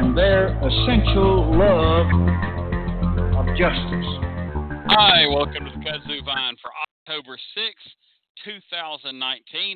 [0.00, 2.08] and their essential love
[3.36, 4.10] of justice.
[4.88, 7.92] Hi, welcome to the Kudzu Vine for October 6th,
[8.48, 9.12] 2019.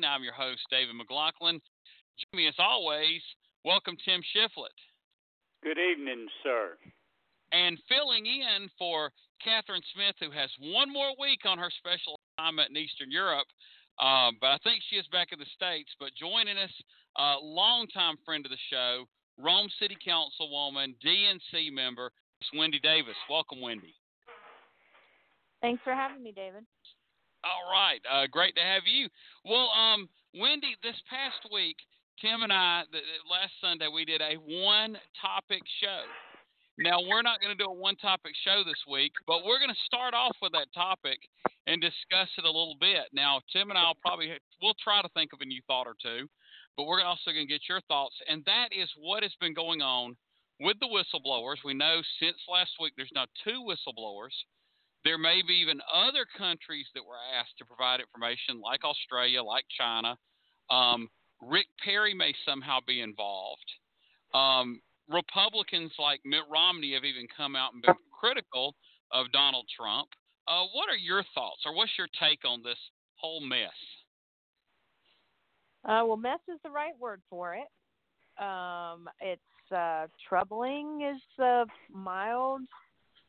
[0.01, 1.61] I'm your host, David McLaughlin.
[2.17, 3.21] Join me as always,
[3.63, 4.73] welcome Tim Shiflett.
[5.61, 6.73] Good evening, sir.
[7.53, 9.11] And filling in for
[9.45, 13.45] Catherine Smith, who has one more week on her special assignment in Eastern Europe,
[14.01, 15.93] um, but I think she is back in the States.
[15.99, 16.73] But joining us,
[17.13, 19.05] uh, longtime friend of the show,
[19.37, 22.11] Rome City Councilwoman, DNC member,
[22.53, 23.15] Wendy Davis.
[23.29, 23.93] Welcome, Wendy.
[25.61, 26.63] Thanks for having me, David.
[27.43, 29.07] All right, uh, great to have you.
[29.43, 31.77] Well, um, Wendy, this past week,
[32.21, 36.01] Tim and I, the, last Sunday, we did a one-topic show.
[36.77, 39.85] Now we're not going to do a one-topic show this week, but we're going to
[39.85, 41.19] start off with that topic
[41.67, 43.07] and discuss it a little bit.
[43.13, 46.27] Now, Tim and I'll probably we'll try to think of a new thought or two
[46.77, 48.15] but we're also going to get your thoughts.
[48.29, 50.15] And that is what has been going on
[50.59, 51.63] with the whistleblowers.
[51.63, 54.35] We know since last week there's now two whistleblowers.
[55.03, 59.65] There may be even other countries that were asked to provide information, like Australia, like
[59.77, 60.17] China.
[60.71, 61.09] Um,
[61.41, 63.69] Rick Perry may somehow be involved.
[64.33, 68.75] Um, Republicans like Mitt Romney have even come out and been critical
[69.11, 70.09] of Donald Trump.
[70.47, 72.77] Uh, what are your thoughts, or what's your take on this
[73.15, 73.77] whole mess?
[75.87, 77.67] Uh, well, mess is the right word for it.
[78.43, 79.41] Um, it's
[79.75, 82.61] uh, troubling is the mild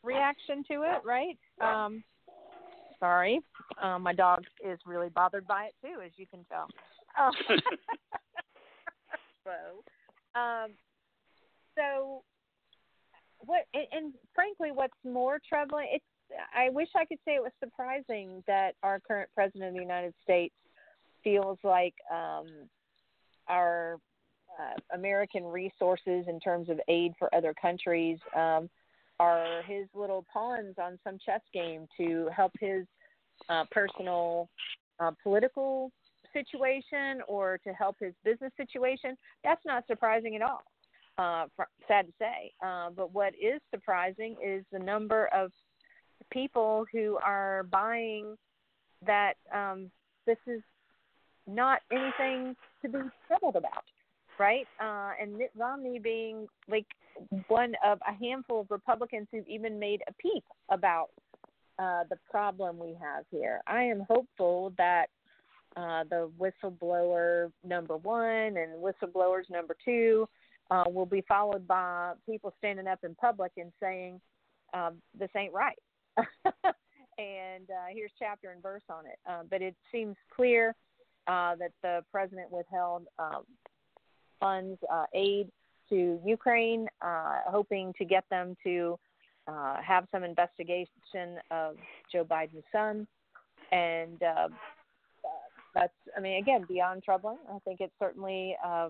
[0.03, 1.39] reaction to it, right?
[1.61, 2.03] Um,
[2.99, 3.41] sorry,
[3.81, 6.67] uh, my dog is really bothered by it too, as you can tell.
[7.21, 7.33] Um,
[9.45, 10.71] so, um,
[11.77, 12.23] so
[13.41, 13.67] what?
[13.75, 15.89] And, and frankly, what's more troubling?
[15.93, 16.05] It's.
[16.53, 20.13] I wish I could say it was surprising that our current president of the United
[20.25, 20.55] States
[21.27, 22.47] feels like um,
[23.49, 23.97] our
[24.61, 28.71] uh, American resources in terms of aid for other countries um,
[29.19, 32.87] are his little pawns on some chess game to help his
[33.49, 34.49] uh, personal
[35.01, 35.91] uh, political
[36.33, 39.17] situation or to help his business situation.
[39.43, 40.63] That's not surprising at all.
[41.19, 41.47] Uh,
[41.89, 42.53] sad to say.
[42.65, 45.51] Uh, but what is surprising is the number of
[46.31, 48.37] people who are buying
[49.05, 49.91] that um,
[50.25, 50.61] this is
[51.47, 53.85] not anything to be troubled about,
[54.39, 54.67] right?
[54.81, 56.87] Uh, and Mitt Romney being like
[57.49, 61.09] one of a handful of Republicans who've even made a peep about
[61.79, 63.61] uh, the problem we have here.
[63.67, 65.07] I am hopeful that
[65.77, 70.27] uh, the whistleblower number one and whistleblowers number two
[70.71, 74.21] uh, will be followed by people standing up in public and saying,
[74.75, 75.79] um, "This ain't right."
[77.19, 79.19] and uh, here's chapter and verse on it.
[79.29, 80.75] Uh, but it seems clear
[81.27, 83.43] uh, that the president withheld um,
[84.41, 85.49] funds, uh, aid
[85.89, 88.99] to Ukraine, uh, hoping to get them to
[89.47, 91.77] uh, have some investigation of
[92.13, 93.07] Joe Biden's son.
[93.73, 94.49] And uh,
[95.75, 97.39] that's, I mean, again, beyond troubling.
[97.53, 98.89] I think it certainly uh,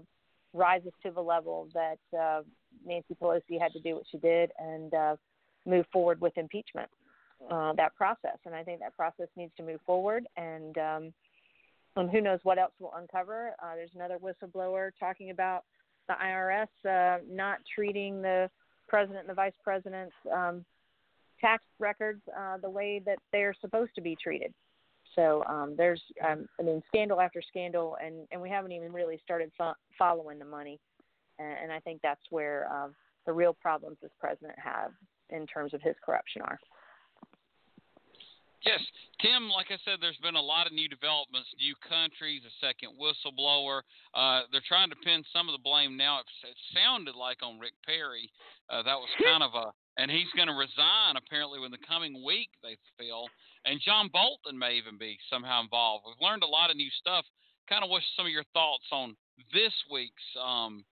[0.55, 2.43] rises to the level that uh,
[2.87, 5.17] Nancy Pelosi had to do what she did and uh,
[5.67, 6.89] move forward with impeachment.
[7.51, 10.27] Uh, that process, and I think that process needs to move forward.
[10.39, 11.13] And um,
[11.97, 13.53] and who knows what else we'll uncover.
[13.63, 15.65] Uh, there's another whistleblower talking about
[16.09, 18.49] the IRS uh, not treating the
[18.89, 20.65] president and the vice president's um,
[21.41, 24.53] tax records uh, the way that they're supposed to be treated.
[25.15, 29.19] So um, there's, um, I mean, scandal after scandal, and, and we haven't even really
[29.25, 30.79] started fo- following the money.
[31.39, 32.89] And, and I think that's where uh,
[33.25, 34.91] the real problems this president has
[35.31, 36.59] in terms of his corruption are.
[38.65, 38.81] Yes,
[39.21, 39.49] Tim.
[39.51, 43.83] Like I said, there's been a lot of new developments, new countries, a second whistleblower.
[44.15, 46.21] Uh, they're trying to pin some of the blame now.
[46.21, 48.31] It, it sounded like on Rick Perry.
[48.71, 49.71] Uh, that was kind of a,
[50.01, 52.51] and he's going to resign apparently in the coming week.
[52.63, 53.29] They feel,
[53.65, 56.05] and John Bolton may even be somehow involved.
[56.07, 57.25] We've learned a lot of new stuff.
[57.69, 59.17] Kind of what's some of your thoughts on
[59.53, 60.85] this week's um,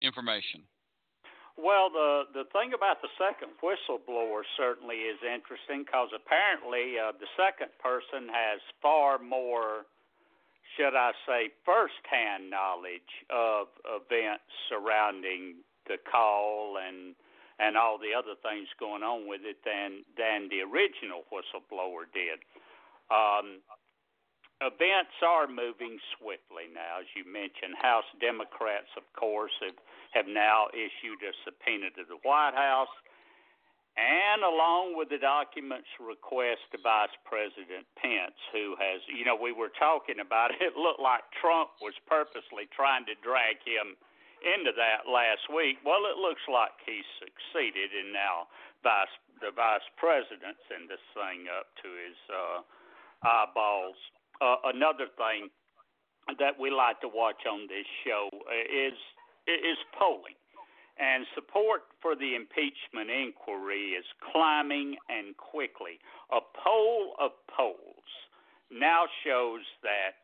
[0.00, 0.64] information?
[1.58, 7.26] Well, the the thing about the second whistleblower certainly is interesting because apparently uh, the
[7.34, 9.82] second person has far more,
[10.78, 17.18] should I say, firsthand knowledge of events surrounding the call and
[17.58, 22.38] and all the other things going on with it than than the original whistleblower did.
[23.10, 23.66] Um,
[24.62, 27.74] events are moving swiftly now, as you mentioned.
[27.82, 29.74] House Democrats, of course, have
[30.14, 32.92] have now issued a subpoena to the White House.
[33.98, 39.50] And along with the documents request to Vice President Pence, who has, you know, we
[39.50, 43.98] were talking about it, it looked like Trump was purposely trying to drag him
[44.38, 45.82] into that last week.
[45.82, 48.46] Well, it looks like he's succeeded, and now
[48.86, 49.10] vice
[49.42, 52.58] the vice president sent this thing up to his uh,
[53.22, 53.98] eyeballs.
[54.42, 55.50] Uh, another thing
[56.38, 58.98] that we like to watch on this show is
[59.48, 60.36] is polling,
[60.98, 65.98] and support for the impeachment inquiry is climbing and quickly.
[66.32, 68.08] A poll of polls
[68.70, 70.20] now shows that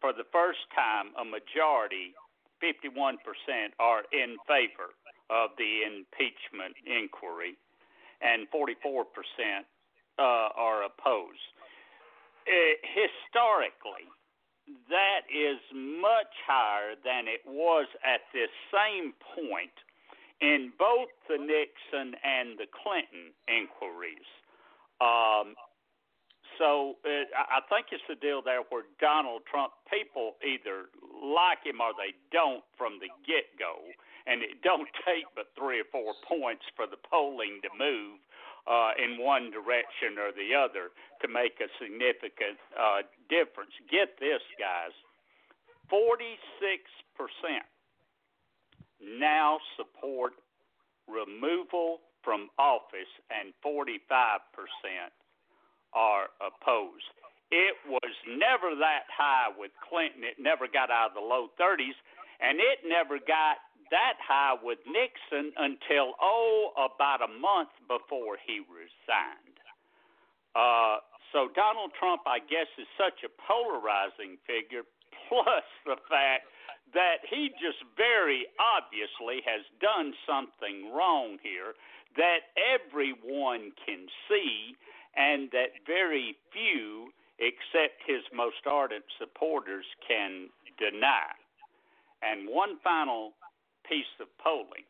[0.00, 2.14] for the first time, a majority
[2.62, 3.20] 51%
[3.78, 4.96] are in favor
[5.28, 7.56] of the impeachment inquiry,
[8.22, 9.04] and 44%
[10.18, 10.22] uh,
[10.56, 11.44] are opposed.
[12.46, 14.06] Uh, historically,
[14.90, 19.74] that is much higher than it was at this same point
[20.40, 24.28] in both the Nixon and the Clinton inquiries.
[25.00, 25.56] Um,
[26.58, 30.88] so uh, I think it's the deal there where Donald Trump people either
[31.20, 33.86] like him or they don't from the get go,
[34.26, 38.18] and it don't take but three or four points for the polling to move
[38.66, 40.90] uh, in one direction or the other
[41.22, 43.72] to make a significant uh, difference.
[43.90, 44.94] Get this, guys:
[45.88, 46.82] forty-six
[47.14, 47.66] percent
[49.00, 50.34] now support
[51.06, 55.14] removal from office, and forty-five percent
[55.94, 57.06] are opposed.
[57.54, 60.26] It was never that high with Clinton.
[60.26, 61.94] It never got out of the low 30s,
[62.42, 68.60] and it never got that high with Nixon until, oh, about a month before he
[68.66, 69.58] resigned.
[70.54, 74.88] Uh, so Donald Trump, I guess, is such a polarizing figure,
[75.28, 76.48] plus the fact
[76.94, 81.74] that he just very obviously has done something wrong here
[82.16, 84.76] that everyone can see
[85.16, 90.48] and that very few, except his most ardent supporters, can
[90.78, 91.32] deny.
[92.22, 93.32] And one final
[93.88, 94.84] piece of polling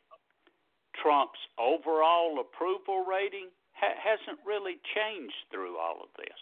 [1.03, 6.41] Trump's overall approval rating ha- hasn't really changed through all of this.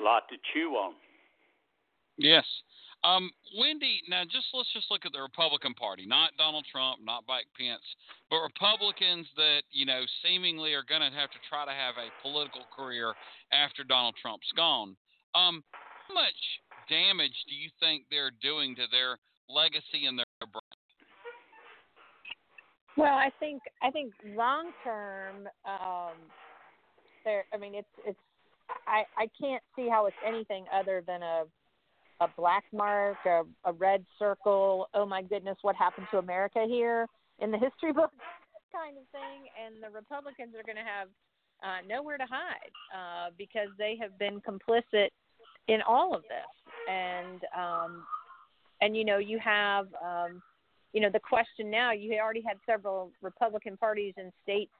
[0.00, 0.94] A lot to chew on.
[2.16, 2.44] Yes.
[3.02, 7.24] Um, Wendy, now just let's just look at the Republican Party, not Donald Trump, not
[7.26, 7.84] Mike Pence,
[8.28, 12.12] but Republicans that you know seemingly are going to have to try to have a
[12.20, 13.14] political career
[13.52, 14.96] after Donald Trump's gone.
[15.34, 15.64] Um,
[16.08, 16.40] how much
[16.90, 19.16] damage do you think they're doing to their
[19.48, 20.28] legacy and their?
[22.96, 26.14] Well, I think I think long term, um,
[27.24, 27.44] there.
[27.52, 28.18] I mean, it's it's.
[28.86, 31.44] I I can't see how it's anything other than a
[32.20, 34.88] a black mark, a, a red circle.
[34.94, 37.06] Oh my goodness, what happened to America here
[37.38, 38.10] in the history book
[38.72, 39.50] kind of thing.
[39.58, 41.08] And the Republicans are going to have
[41.62, 45.08] uh, nowhere to hide uh, because they have been complicit
[45.68, 46.52] in all of this.
[46.88, 48.04] And um,
[48.80, 50.42] and you know you have um,
[50.92, 51.92] you know the question now.
[51.92, 54.72] You already had several Republican parties in states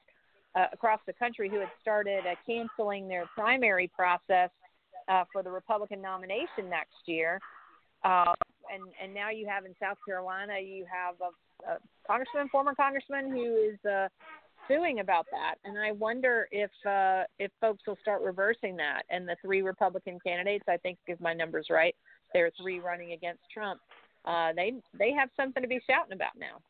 [0.54, 4.50] uh, across the country who had started uh, canceling their primary process
[5.08, 7.40] uh, for the Republican nomination next year.
[8.04, 8.32] Uh,
[8.72, 13.30] and and now you have in South Carolina, you have a, a congressman, former congressman,
[13.30, 14.08] who is uh,
[14.68, 15.56] suing about that.
[15.64, 19.02] And I wonder if uh, if folks will start reversing that.
[19.10, 21.94] And the three Republican candidates, I think, if my numbers right,
[22.32, 23.80] there are three running against Trump.
[24.24, 26.60] Uh, they they have something to be shouting about now.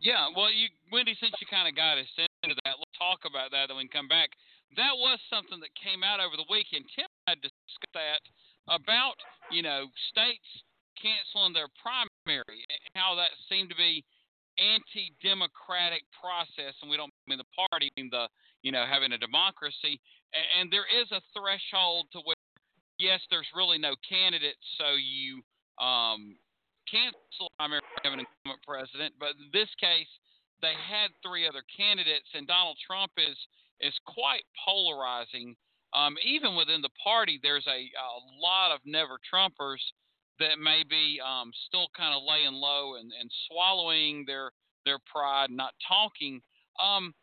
[0.00, 2.06] Yeah, well, you Wendy, since you kind of got us
[2.42, 4.30] into that, let's talk about that, then we come back
[4.76, 6.84] that was something that came out over the weekend.
[6.92, 8.20] Tim had discussed that
[8.68, 9.16] about
[9.48, 10.44] you know states
[11.00, 14.04] canceling their primary, and how that seemed to be
[14.58, 18.28] anti-democratic process, and we don't mean the party, mean the
[18.60, 19.96] you know having a democracy,
[20.58, 22.36] and there is a threshold to where
[22.98, 25.40] yes, there's really no candidates, so you
[25.80, 26.36] um,
[26.90, 30.10] cancel primary have an incumbent president, but in this case
[30.60, 33.36] they had three other candidates, and Donald Trump is
[33.80, 35.54] is quite polarizing.
[35.94, 38.10] Um, even within the party, there's a, a
[38.42, 39.80] lot of never Trumpers
[40.38, 44.50] that may be um, still kind of laying low and, and swallowing their
[44.84, 46.40] their pride, not talking.
[46.82, 47.14] Um,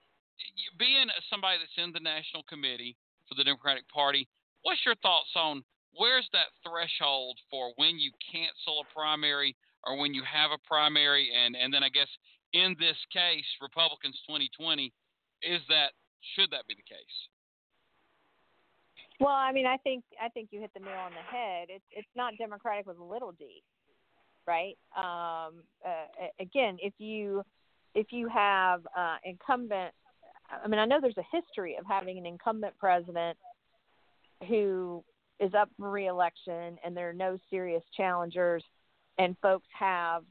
[0.78, 2.96] being somebody that's in the national committee
[3.28, 4.28] for the Democratic Party,
[4.64, 5.64] what's your thoughts on
[5.98, 11.30] where's that threshold for when you cancel a primary or when you have a primary,
[11.32, 12.10] and and then I guess
[12.54, 14.92] in this case, Republicans 2020,
[15.44, 15.92] is that
[16.36, 17.18] should that be the case?
[19.20, 21.68] Well, I mean, I think I think you hit the nail on the head.
[21.70, 23.64] It's it's not democratic with a little d,
[24.48, 24.78] right?
[24.96, 27.44] Um, uh, again, if you
[27.94, 29.94] if you have uh, incumbent,
[30.52, 33.38] I mean, I know there's a history of having an incumbent president
[34.50, 35.04] who
[35.40, 38.64] is up for reelection and there are no serious challengers,
[39.18, 40.24] and folks have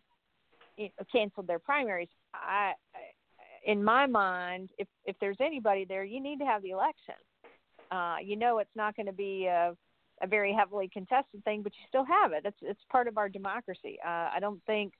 [1.12, 2.08] canceled their primaries.
[2.34, 2.72] I,
[3.66, 7.14] in my mind, if if there's anybody there, you need to have the election.
[7.90, 9.74] Uh, you know, it's not going to be a,
[10.22, 12.42] a very heavily contested thing, but you still have it.
[12.44, 13.98] It's it's part of our democracy.
[14.04, 14.94] Uh, I don't think,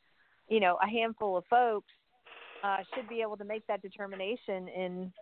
[0.48, 1.92] you know, a handful of folks
[2.62, 5.12] uh, should be able to make that determination in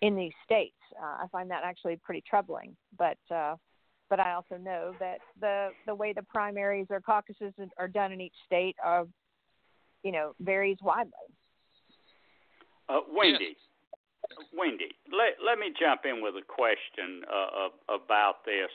[0.00, 0.76] in these states.
[1.00, 2.76] Uh, I find that actually pretty troubling.
[2.96, 3.56] But uh,
[4.10, 8.20] but I also know that the the way the primaries or caucuses are done in
[8.20, 9.06] each state are,
[10.02, 11.12] you know, varies widely.
[12.88, 13.56] Uh, Wendy,
[14.56, 18.70] Wendy, let let me jump in with a question uh, about this.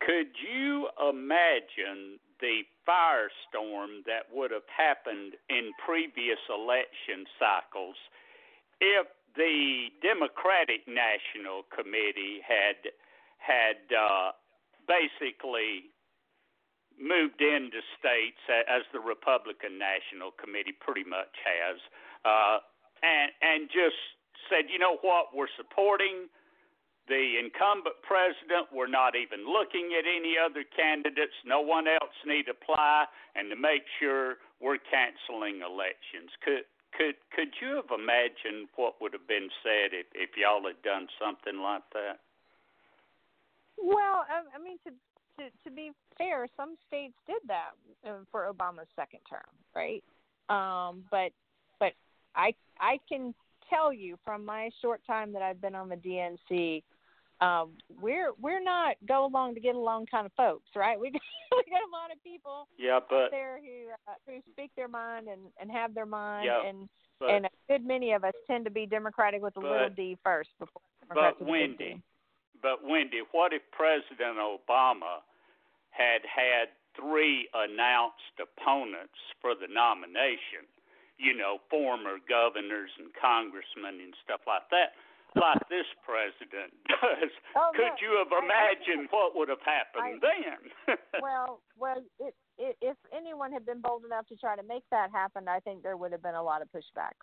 [0.00, 7.94] Could you imagine the firestorm that would have happened in previous election cycles
[8.80, 9.06] if
[9.36, 12.90] the Democratic National Committee had
[13.42, 14.30] had uh,
[14.86, 15.90] basically
[16.94, 21.78] moved into states as the Republican National Committee pretty much has,
[22.24, 22.62] uh,
[23.02, 23.98] and and just
[24.46, 26.30] said, you know what, we're supporting
[27.10, 28.70] the incumbent president.
[28.70, 31.34] We're not even looking at any other candidates.
[31.42, 36.30] No one else need apply, and to make sure we're canceling elections.
[36.44, 40.78] Could could could you have imagined what would have been said if if y'all had
[40.86, 42.22] done something like that?
[43.78, 44.90] Well, I, I mean to
[45.38, 47.72] to to be fair, some states did that
[48.08, 49.40] uh, for Obama's second term,
[49.74, 50.02] right?
[50.48, 51.32] Um, but
[51.78, 51.92] but
[52.34, 53.34] I I can
[53.70, 56.82] tell you from my short time that I've been on the DNC,
[57.40, 60.98] um, we're we're not go along to get along kind of folks, right?
[61.00, 61.10] We
[61.66, 65.28] we got a lot of people yeah, but, there who uh, who speak their mind
[65.28, 66.88] and and have their mind, yeah, and
[67.20, 69.88] but, and a good many of us tend to be Democratic with a but, little
[69.90, 72.00] d first before Democrats but Wendy,
[72.62, 75.20] but Wendy, what if President Obama
[75.90, 80.64] had had three announced opponents for the nomination?
[81.22, 84.98] you know, former governors and congressmen and stuff like that,
[85.38, 87.30] like this president does.
[87.54, 90.98] Oh, Could look, you have imagined I, what would have happened I, then?
[91.22, 95.14] well, well, it, it, if anyone had been bold enough to try to make that
[95.14, 97.16] happen, I think there would have been a lot of pushback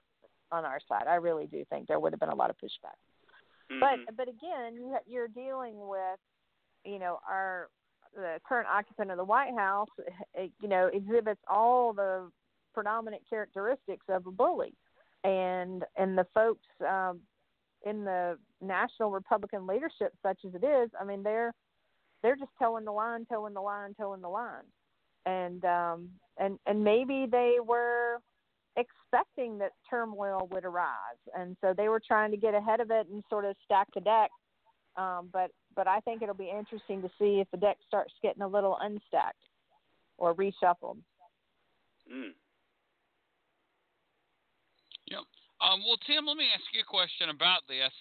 [0.51, 1.05] on our side.
[1.05, 2.97] I really do think there would have been a lot of pushback.
[3.71, 3.79] Mm-hmm.
[3.79, 6.19] But but again, you, you're dealing with,
[6.85, 7.69] you know, our
[8.15, 9.89] the current occupant of the White House,
[10.35, 12.29] eh, you know, exhibits all the
[12.73, 14.73] predominant characteristics of a bully,
[15.23, 17.19] and and the folks um,
[17.85, 21.53] in the national Republican leadership, such as it is, I mean they're
[22.23, 24.65] they're just toeing the line, toeing the line, toeing the line,
[25.25, 28.19] and um, and and maybe they were
[28.79, 33.07] expecting that turmoil would arise, and so they were trying to get ahead of it
[33.11, 34.31] and sort of stack the deck.
[34.97, 38.41] Um, but but I think it'll be interesting to see if the deck starts getting
[38.41, 39.35] a little unstacked
[40.17, 40.97] or reshuffled.
[42.11, 42.33] Mm.
[45.07, 45.23] Yep.
[45.61, 47.91] Um, well, Tim, let me ask you a question about this.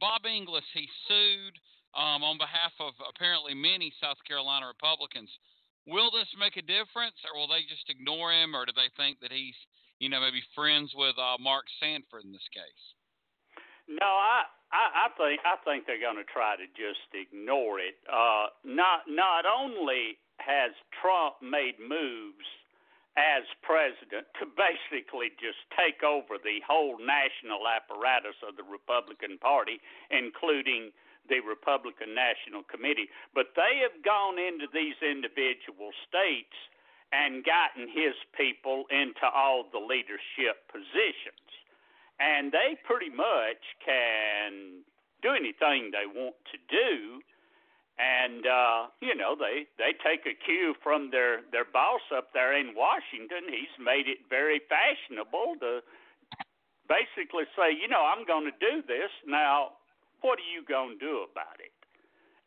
[0.00, 1.54] Bob Inglis, he sued
[1.94, 5.30] um, on behalf of apparently many South Carolina Republicans.
[5.86, 9.20] Will this make a difference, or will they just ignore him, or do they think
[9.20, 9.56] that he's,
[10.04, 12.84] you know, maybe friends with uh, Mark Sanford in this case?
[13.88, 17.96] No, I, I, I think I think they're going to try to just ignore it.
[18.04, 22.44] Uh, not not only has Trump made moves
[23.16, 29.80] as president to basically just take over the whole national apparatus of the Republican Party,
[30.12, 30.92] including
[31.32, 33.08] the Republican National Committee.
[33.32, 36.52] But they have gone into these individual states
[37.14, 41.46] and gotten his people into all the leadership positions.
[42.18, 44.82] And they pretty much can
[45.22, 47.22] do anything they want to do
[47.94, 52.58] and uh, you know they they take a cue from their their boss up there
[52.58, 53.46] in Washington.
[53.46, 55.78] He's made it very fashionable to
[56.90, 59.78] basically say, you know, I'm going to do this now.
[60.20, 61.72] What are you going to do about it?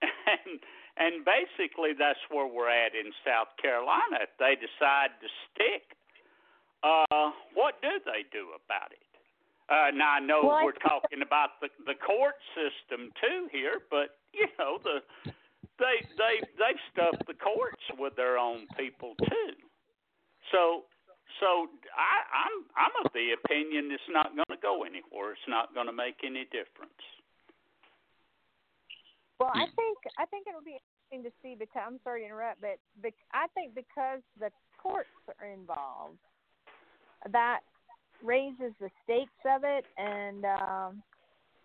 [0.27, 0.59] And
[0.99, 4.25] and basically that's where we're at in South Carolina.
[4.25, 5.95] If they decide to stick,
[6.83, 9.07] uh, what do they do about it?
[9.69, 10.89] Uh, now I know well, we're I...
[10.89, 15.03] talking about the the court system too here, but you know the
[15.79, 19.53] they they they stuff the courts with their own people too.
[20.51, 20.87] So
[21.39, 25.35] so I, I'm I'm of the opinion it's not going to go anywhere.
[25.35, 27.03] It's not going to make any difference.
[29.39, 30.77] Well, I think I think it'll be
[31.11, 34.49] interesting to see because I'm sorry to interrupt, but, but I think because the
[34.81, 36.17] courts are involved,
[37.31, 37.59] that
[38.23, 41.03] raises the stakes of it, and um,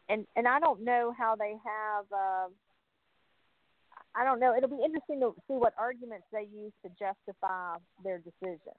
[0.09, 2.05] and and I don't know how they have.
[2.13, 2.49] Uh,
[4.15, 4.55] I don't know.
[4.55, 8.77] It'll be interesting to see what arguments they use to justify their decision,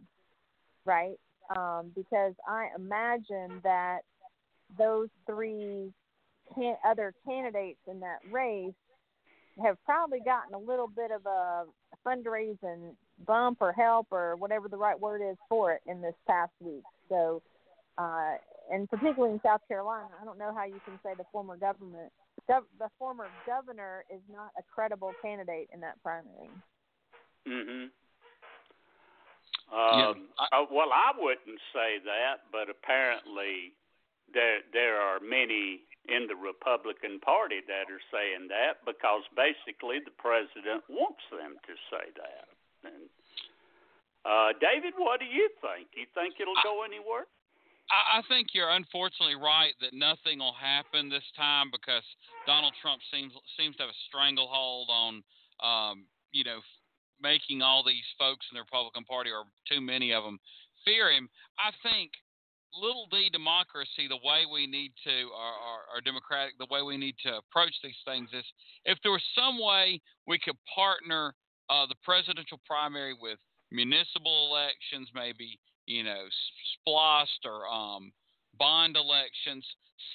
[0.86, 1.16] right?
[1.56, 4.02] Um, because I imagine that
[4.78, 5.92] those three
[6.54, 8.74] can- other candidates in that race
[9.62, 11.66] have probably gotten a little bit of a
[12.06, 12.96] fundraising
[13.26, 16.84] bump or help or whatever the right word is for it in this past week.
[17.10, 17.42] So,
[17.98, 18.36] uh,
[18.72, 22.12] and particularly in South Carolina, I don't know how you can say the former government,
[22.50, 26.50] gov- the former governor is not a credible candidate in that primary.
[27.46, 27.92] Mhm.
[29.72, 33.74] Um, I- uh, well, I wouldn't say that, but apparently
[34.34, 35.82] there there are many
[36.12, 41.74] in the Republican Party that are saying that because basically the president wants them to
[41.88, 42.48] say that.
[42.84, 43.08] And
[44.28, 45.92] uh, David, what do you think?
[45.96, 47.28] Do you think it'll go anywhere?
[47.92, 52.04] I, I think you're unfortunately right that nothing will happen this time because
[52.48, 55.24] Donald Trump seems seems to have a stranglehold on,
[55.64, 56.60] um, you know,
[57.24, 60.40] making all these folks in the Republican Party or too many of them
[60.84, 61.32] fear him.
[61.60, 62.12] I think
[62.80, 67.38] little d democracy, the way we need to, or, democratic, the way we need to
[67.38, 68.46] approach these things is
[68.86, 71.34] if there was some way we could partner
[71.70, 73.38] uh, the presidential primary with
[73.72, 76.26] municipal elections, maybe you know,
[76.88, 78.12] splost or um,
[78.58, 79.66] bond elections,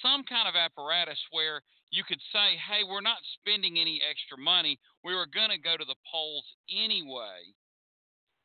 [0.01, 1.61] some kind of apparatus where
[1.91, 4.77] you could say, hey, we're not spending any extra money.
[5.03, 7.49] We were going to go to the polls anyway.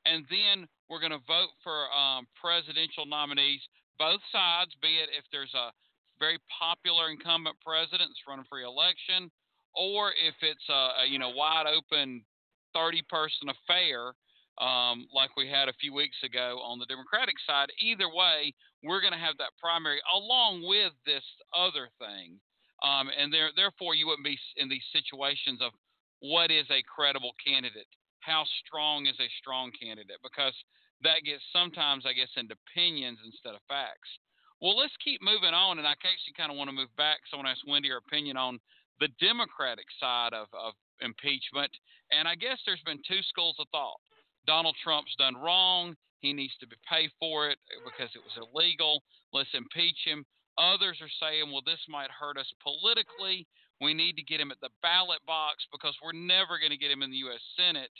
[0.07, 3.61] And then we're going to vote for um, presidential nominees,
[3.99, 5.71] both sides, be it if there's a
[6.19, 9.31] very popular incumbent president that's running for election,
[9.75, 12.23] or if it's a, a you know wide open
[12.75, 14.15] 30 person affair
[14.61, 17.71] um, like we had a few weeks ago on the Democratic side.
[17.83, 21.25] Either way, we're going to have that primary along with this
[21.57, 22.39] other thing.
[22.83, 25.73] Um, and there, therefore, you wouldn't be in these situations of
[26.21, 27.89] what is a credible candidate?
[28.21, 30.23] How strong is a strong candidate?
[30.23, 30.55] Because
[31.05, 34.09] that gets sometimes, I guess, into opinions instead of facts.
[34.61, 35.79] Well, let's keep moving on.
[35.79, 37.21] And I actually kind of want to move back.
[37.29, 38.59] So I want to ask Wendy her opinion on
[39.01, 41.71] the Democratic side of, of impeachment.
[42.11, 44.01] And I guess there's been two schools of thought.
[44.47, 45.97] Donald Trump's done wrong.
[46.21, 49.03] He needs to be paid for it because it was illegal.
[49.33, 50.25] Let's impeach him.
[50.57, 53.47] Others are saying, well, this might hurt us politically.
[53.81, 56.93] We need to get him at the ballot box because we're never going to get
[56.93, 57.43] him in the U.S.
[57.59, 57.93] Senate.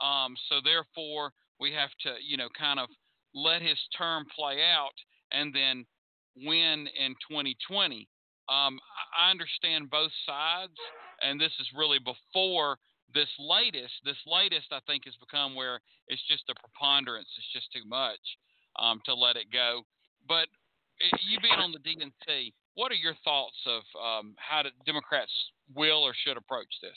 [0.00, 2.88] Um, so therefore, we have to, you know, kind of
[3.34, 4.96] let his term play out
[5.32, 5.84] and then
[6.36, 8.08] win in 2020.
[8.48, 8.78] Um,
[9.16, 10.72] I understand both sides,
[11.20, 12.78] and this is really before
[13.14, 17.28] this latest, this latest, I think has become where it's just a preponderance.
[17.36, 18.20] It's just too much
[18.78, 19.82] um, to let it go.
[20.26, 20.48] But
[21.00, 25.32] eh, you being on the DNC, what are your thoughts of um, how Democrats
[25.74, 26.96] will or should approach this?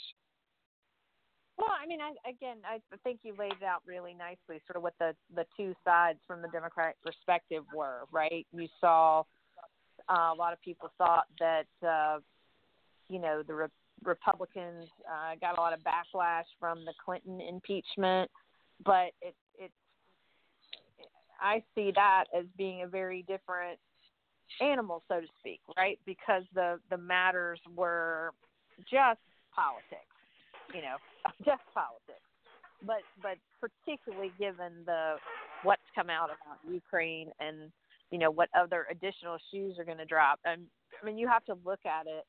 [1.61, 4.81] Well, I mean, I, again, I think you laid it out really nicely, sort of
[4.81, 8.05] what the the two sides from the Democratic perspective were.
[8.11, 8.47] Right?
[8.51, 9.19] You saw
[10.09, 12.17] uh, a lot of people thought that uh,
[13.09, 13.69] you know the
[14.03, 18.31] Republicans uh, got a lot of backlash from the Clinton impeachment,
[18.83, 19.73] but it, it's
[21.39, 23.77] I see that as being a very different
[24.61, 25.99] animal, so to speak, right?
[26.07, 28.31] Because the the matters were
[28.89, 29.19] just
[29.53, 30.09] politics,
[30.73, 30.95] you know,
[31.45, 32.25] just politics.
[32.85, 35.15] But but particularly given the
[35.63, 37.71] what's come out about Ukraine and
[38.09, 40.63] you know what other additional shoes are going to drop, and
[41.01, 42.25] I mean you have to look at it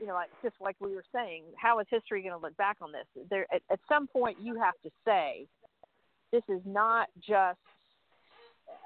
[0.00, 2.76] you know, like just like we were saying, how is history going to look back
[2.80, 3.06] on this?
[3.30, 5.46] There, at, at some point, you have to say,
[6.32, 7.58] this is not just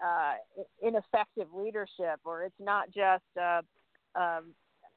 [0.05, 0.35] uh,
[0.83, 3.61] ineffective leadership, or it's not just a,
[4.15, 4.41] a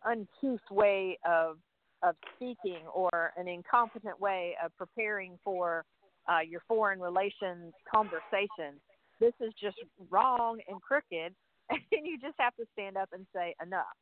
[0.05, 1.57] uncouth way of
[2.03, 5.85] of speaking, or an incompetent way of preparing for
[6.29, 8.79] uh, your foreign relations conversation.
[9.19, 9.77] This is just
[10.09, 11.33] wrong and crooked,
[11.69, 13.95] and you just have to stand up and say enough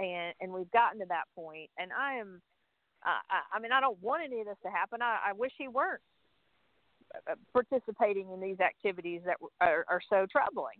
[0.00, 1.70] and and we've gotten to that point.
[1.78, 2.40] And I am,
[3.04, 5.02] uh, I, I mean, I don't want any of this to happen.
[5.02, 6.00] I, I wish he weren't
[7.30, 10.78] uh, participating in these activities that are, are so troubling.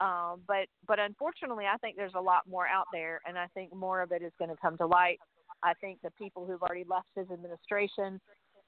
[0.00, 3.74] Um, but but unfortunately, I think there's a lot more out there, and I think
[3.74, 5.18] more of it is going to come to light.
[5.62, 8.20] I think the people who've already left his administration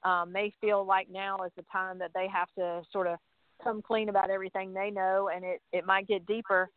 [0.03, 3.17] um, may feel like now is the time that they have to sort of
[3.63, 6.69] come clean about everything they know, and it it might get deeper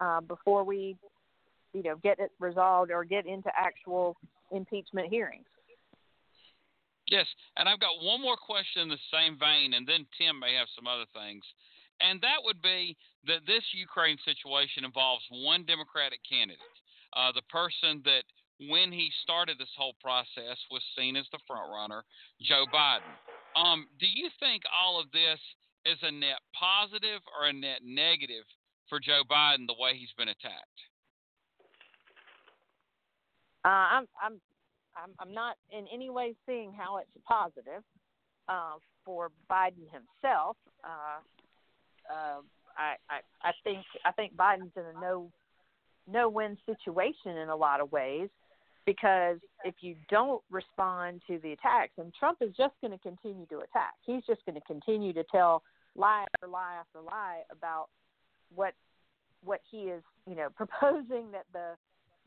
[0.00, 0.96] uh, before we,
[1.72, 4.16] you know, get it resolved or get into actual
[4.52, 5.46] impeachment hearings.
[7.10, 7.26] Yes,
[7.56, 10.68] and I've got one more question in the same vein, and then Tim may have
[10.76, 11.42] some other things.
[12.00, 16.62] And that would be that this Ukraine situation involves one Democratic candidate,
[17.16, 18.22] uh, the person that,
[18.66, 22.02] when he started this whole process, was seen as the front runner,
[22.42, 23.14] Joe Biden.
[23.54, 25.38] Um, do you think all of this
[25.86, 28.44] is a net positive or a net negative
[28.88, 30.78] for Joe Biden the way he's been attacked?
[33.64, 34.40] Uh, I'm I'm
[34.96, 37.82] I'm I'm not in any way seeing how it's positive
[38.48, 40.56] uh, for Biden himself.
[40.82, 41.20] Uh,
[42.10, 42.40] uh,
[42.76, 45.30] I, I I think I think Biden's in a no
[46.10, 48.30] no win situation in a lot of ways
[48.88, 53.44] because if you don't respond to the attacks, and Trump is just going to continue
[53.46, 55.62] to attack, he's just going to continue to tell
[55.94, 57.88] lie after lie after lie about
[58.54, 58.72] what
[59.44, 61.74] what he is, you know, proposing that the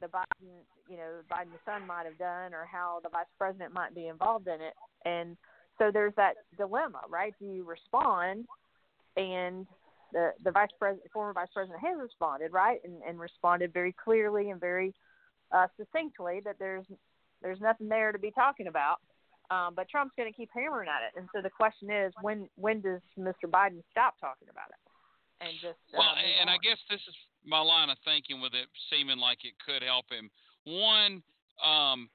[0.01, 0.49] the Biden,
[0.87, 4.47] you know, Biden's son might have done, or how the vice president might be involved
[4.47, 5.37] in it, and
[5.79, 7.33] so there's that dilemma, right?
[7.39, 8.45] Do you respond,
[9.17, 9.65] and
[10.13, 14.51] the the vice president, former vice president, has responded, right, and and responded very clearly
[14.51, 14.93] and very
[15.51, 16.85] uh, succinctly that there's
[17.41, 18.97] there's nothing there to be talking about.
[19.49, 22.47] Um, but Trump's going to keep hammering at it, and so the question is, when
[22.55, 23.51] when does Mr.
[23.51, 24.79] Biden stop talking about it?
[25.43, 26.55] And just uh, well, and on?
[26.55, 30.05] I guess this is my line of thinking with it seeming like it could help
[30.07, 30.29] him.
[30.63, 31.21] One,
[31.59, 32.07] um,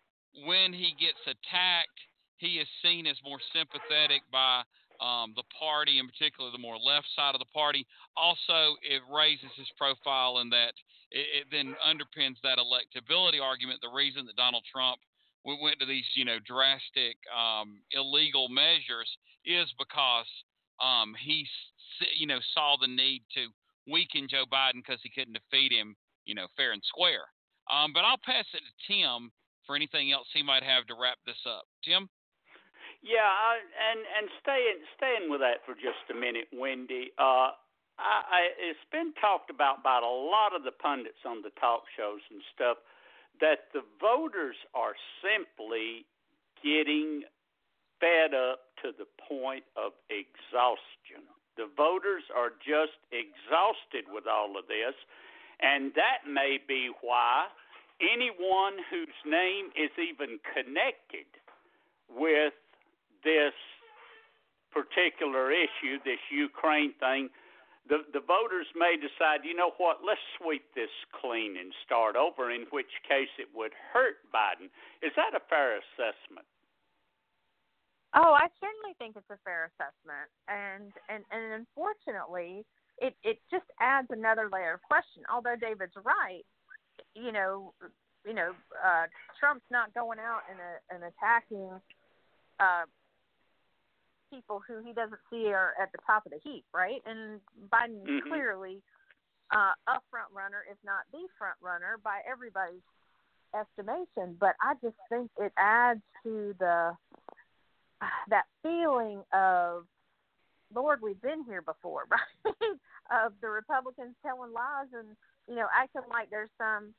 [0.46, 2.00] when he gets attacked,
[2.38, 4.62] he is seen as more sympathetic by
[5.00, 7.86] um, the party, in particular the more left side of the party.
[8.16, 10.72] Also, it raises his profile in that
[11.10, 13.80] it, it then underpins that electability argument.
[13.80, 15.00] The reason that Donald Trump
[15.46, 19.06] we went to these, you know, drastic um, illegal measures
[19.46, 20.26] is because
[20.82, 21.46] um, he,
[22.18, 23.46] you know, saw the need to
[23.86, 27.30] weaken Joe Biden because he couldn't defeat him, you know, fair and square.
[27.70, 29.30] Um, but I'll pass it to Tim
[29.66, 31.66] for anything else he might have to wrap this up.
[31.84, 32.10] Tim.
[33.06, 37.14] Yeah, I, and and staying staying with that for just a minute, Wendy.
[37.14, 37.54] Uh,
[38.02, 41.86] I, I, it's been talked about by a lot of the pundits on the talk
[41.94, 42.82] shows and stuff
[43.38, 46.02] that the voters are simply
[46.66, 47.22] getting
[48.02, 51.22] fed up to the point of exhaustion.
[51.54, 54.98] The voters are just exhausted with all of this,
[55.62, 57.46] and that may be why
[58.02, 61.30] anyone whose name is even connected
[62.10, 62.52] with
[63.26, 63.58] this
[64.70, 67.28] particular issue, this Ukraine thing,
[67.90, 72.50] the the voters may decide, you know what, let's sweep this clean and start over.
[72.50, 74.70] In which case, it would hurt Biden.
[75.02, 76.46] Is that a fair assessment?
[78.14, 82.64] Oh, I certainly think it's a fair assessment, and and and unfortunately,
[82.98, 85.22] it it just adds another layer of question.
[85.30, 86.46] Although David's right,
[87.14, 87.74] you know,
[88.26, 88.50] you know,
[88.82, 89.06] uh,
[89.38, 91.70] Trump's not going out and a, and attacking
[92.58, 92.86] uh,
[94.30, 97.02] people who he doesn't see are at the top of the heap, right?
[97.06, 97.40] And
[97.72, 98.28] Biden mm-hmm.
[98.28, 98.82] clearly
[99.54, 102.84] uh, a front runner, if not the front runner, by everybody's
[103.54, 104.36] estimation.
[104.38, 106.92] But I just think it adds to the
[108.28, 109.84] that feeling of
[110.74, 112.76] Lord, we've been here before, right?
[113.10, 115.16] of the Republicans telling lies and
[115.48, 116.92] you know acting like there's some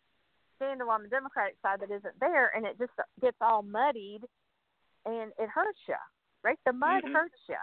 [0.55, 4.23] scandal on the Democratic side that isn't there, and it just gets all muddied,
[5.05, 5.95] and it hurts you,
[6.47, 6.59] right?
[6.65, 7.13] The mud mm-hmm.
[7.13, 7.55] hurts you.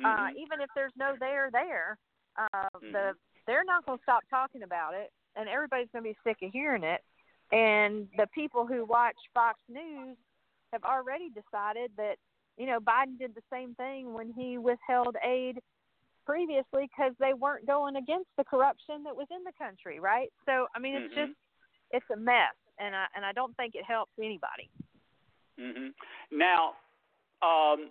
[0.00, 0.04] Mm-hmm.
[0.04, 1.98] Uh, even if there's no there there,
[2.36, 2.92] uh, mm-hmm.
[2.92, 3.12] the
[3.46, 6.52] they're not going to stop talking about it, and everybody's going to be sick of
[6.52, 7.00] hearing it.
[7.52, 10.16] And the people who watch Fox News
[10.72, 12.16] have already decided that
[12.56, 15.58] you know, Biden did the same thing when he withheld aid
[16.24, 20.32] previously because they weren't going against the corruption that was in the country, right?
[20.46, 21.26] So, I mean, it's mm-hmm.
[21.26, 21.38] just
[21.92, 24.70] it's a mess, and I and I don't think it helps anybody.
[25.58, 25.92] Mhm.
[26.32, 26.74] Now,
[27.42, 27.90] um,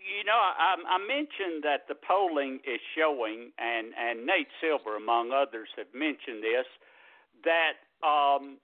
[0.00, 5.32] you know, I, I mentioned that the polling is showing, and and Nate Silver, among
[5.32, 6.66] others, have mentioned this
[7.44, 8.58] that um,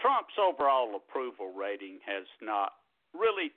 [0.00, 2.72] Trump's overall approval rating has not
[3.14, 3.52] really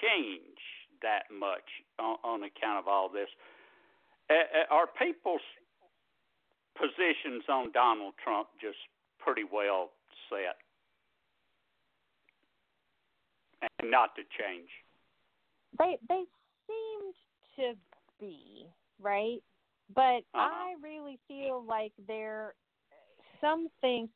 [0.00, 1.66] changed that much
[1.98, 3.28] on, on account of all this.
[4.30, 5.44] Uh, are people's
[6.76, 8.78] positions on Donald Trump just
[9.18, 9.90] pretty well
[10.30, 10.63] set
[13.78, 14.68] and not to change?
[15.78, 16.24] They they
[16.66, 17.14] seemed
[17.56, 17.78] to
[18.20, 18.66] be
[19.00, 19.42] right,
[19.94, 20.40] but uh-huh.
[20.40, 22.54] I really feel like there
[23.40, 24.08] some things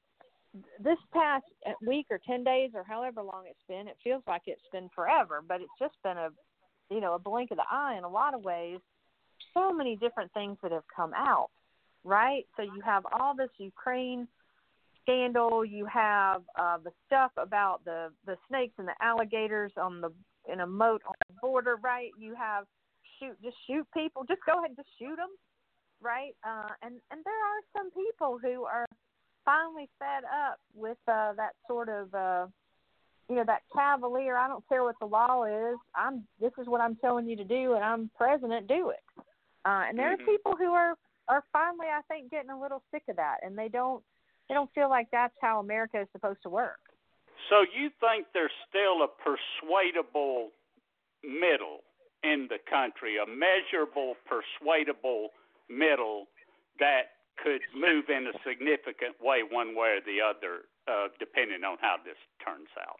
[0.80, 1.44] this past
[1.86, 5.42] week or 10 days or however long it's been, it feels like it's been forever,
[5.46, 6.30] but it's just been a
[6.90, 8.78] you know, a blink of the eye in a lot of ways.
[9.54, 11.50] So many different things that have come out,
[12.04, 12.46] right?
[12.56, 14.26] So you have all this Ukraine
[15.08, 15.64] scandal.
[15.64, 20.10] You have uh, the stuff about the the snakes and the alligators on the
[20.50, 22.10] in a moat on the border, right?
[22.18, 22.64] You have
[23.18, 24.24] shoot, just shoot people.
[24.24, 25.30] Just go ahead and just shoot them,
[26.00, 26.34] right?
[26.46, 28.86] Uh, and and there are some people who are
[29.44, 32.46] finally fed up with uh, that sort of uh,
[33.28, 34.36] you know that cavalier.
[34.36, 35.78] I don't care what the law is.
[35.94, 38.68] I'm this is what I'm telling you to do, and I'm president.
[38.68, 39.02] Do it.
[39.64, 40.22] Uh, and there mm-hmm.
[40.22, 40.94] are people who are
[41.28, 44.02] are finally, I think, getting a little sick of that, and they don't
[44.48, 46.78] they don't feel like that's how America is supposed to work.
[47.50, 50.50] So you think there's still a persuadable
[51.22, 51.80] middle
[52.24, 55.30] in the country, a measurable, persuadable
[55.68, 56.26] middle
[56.80, 61.76] that could move in a significant way one way or the other, uh, depending on
[61.80, 62.98] how this turns out.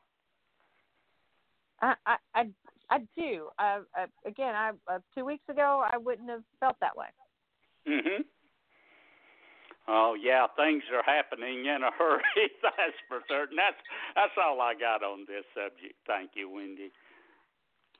[1.80, 2.50] I I I,
[2.90, 3.48] I do.
[3.58, 7.08] I, I, again, I uh, two weeks ago I wouldn't have felt that way.
[7.87, 8.24] Mhm.
[9.88, 12.53] Oh yeah, things are happening in a hurry.
[12.62, 13.57] that's for certain.
[13.57, 13.81] That's
[14.14, 15.96] that's all I got on this subject.
[16.07, 16.92] Thank you, Wendy.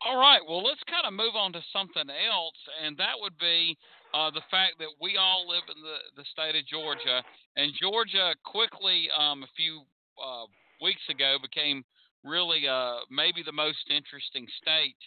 [0.05, 0.38] All right.
[0.46, 3.77] Well, let's kind of move on to something else, and that would be
[4.14, 7.24] uh, the fact that we all live in the, the state of Georgia,
[7.57, 9.83] and Georgia quickly, um, a few
[10.22, 10.46] uh,
[10.81, 11.83] weeks ago, became
[12.22, 15.01] really uh, maybe the most interesting state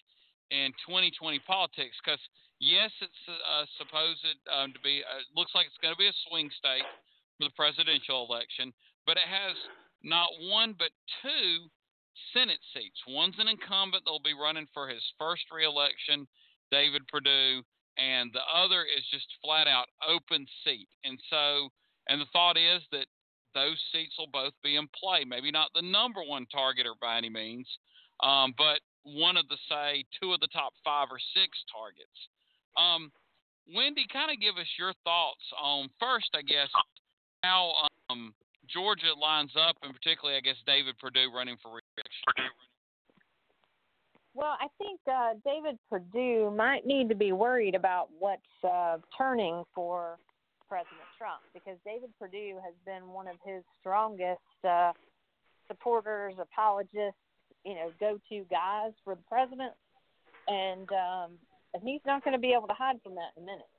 [0.52, 2.20] in 2020 politics because
[2.62, 4.22] yes, it's uh, supposed
[4.54, 5.02] um, to be.
[5.02, 6.86] Uh, looks like it's going to be a swing state
[7.36, 8.72] for the presidential election,
[9.10, 9.58] but it has
[10.06, 10.94] not one but
[11.26, 11.68] two
[12.34, 13.02] Senate seats.
[13.10, 16.28] One's an incumbent that'll be running for his first reelection,
[16.70, 17.66] David Perdue,
[17.98, 20.88] and the other is just flat out open seat.
[21.04, 21.70] And so,
[22.08, 23.08] and the thought is that
[23.54, 25.26] those seats will both be in play.
[25.26, 27.68] Maybe not the number one targeter by any means,
[28.24, 32.30] um, but one of the say two of the top five or six targets.
[32.78, 33.12] Um,
[33.74, 36.70] Wendy, kind of give us your thoughts on first, I guess,
[37.44, 37.72] how
[38.10, 38.34] um,
[38.68, 42.52] Georgia lines up, and particularly, I guess, David Perdue running for reelection?
[44.34, 49.64] Well, I think uh, David Perdue might need to be worried about what's uh, turning
[49.76, 50.18] for
[50.70, 54.94] President Trump because David Perdue has been one of his strongest uh,
[55.68, 57.20] supporters, apologists,
[57.66, 59.74] you know, go-to guys for the president,
[60.48, 61.32] and um,
[61.74, 63.70] and he's not going to be able to hide from that in a minute,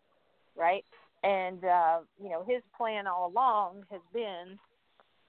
[0.56, 0.84] right?
[1.22, 4.58] And uh, you know, his plan all along has been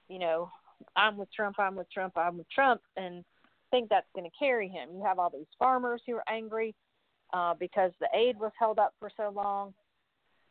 [0.10, 0.52] you know,
[0.95, 3.23] I'm with Trump, I'm with Trump, I'm with Trump, and
[3.71, 4.89] think that's going to carry him.
[4.93, 6.76] You have all these farmers who are angry
[7.34, 9.73] uh, because the aid was held up for so long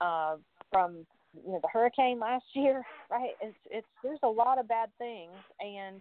[0.01, 0.37] uh,
[0.71, 3.31] from you know the hurricane last year, right?
[3.41, 6.01] It's it's there's a lot of bad things, and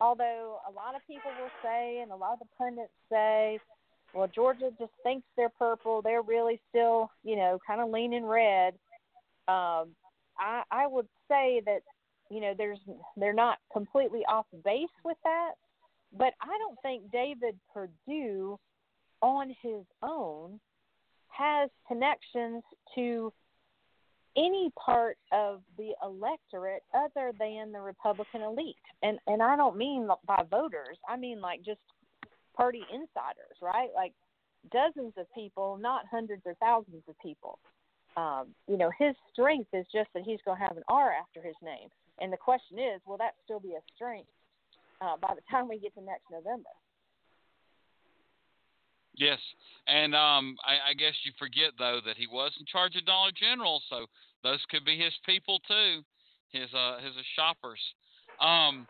[0.00, 3.58] although a lot of people will say, and a lot of the pundits say,
[4.14, 8.74] well, Georgia just thinks they're purple, they're really still you know kind of leaning red.
[9.48, 9.94] Um,
[10.38, 11.80] I I would say that
[12.30, 12.78] you know there's
[13.16, 15.52] they're not completely off base with that
[16.16, 18.58] but i don't think david perdue
[19.22, 20.60] on his own
[21.28, 22.62] has connections
[22.94, 23.32] to
[24.36, 28.76] any part of the electorate other than the republican elite.
[29.02, 30.98] And and i don't mean by voters.
[31.08, 31.80] I mean like just
[32.58, 34.12] party insiders right like
[34.72, 37.58] dozens of people not hundreds or thousands of people
[38.18, 41.40] um, you know, his strength is just that he's going to have an R after
[41.40, 41.88] his name.
[42.20, 44.28] And the question is, will that still be a strength
[45.00, 46.70] uh, by the time we get to next November?
[49.14, 49.38] Yes,
[49.88, 53.30] and um, I, I guess you forget though that he was in charge of Dollar
[53.34, 54.06] General, so
[54.44, 56.02] those could be his people too,
[56.50, 57.82] his uh his shoppers.
[58.38, 58.86] Um,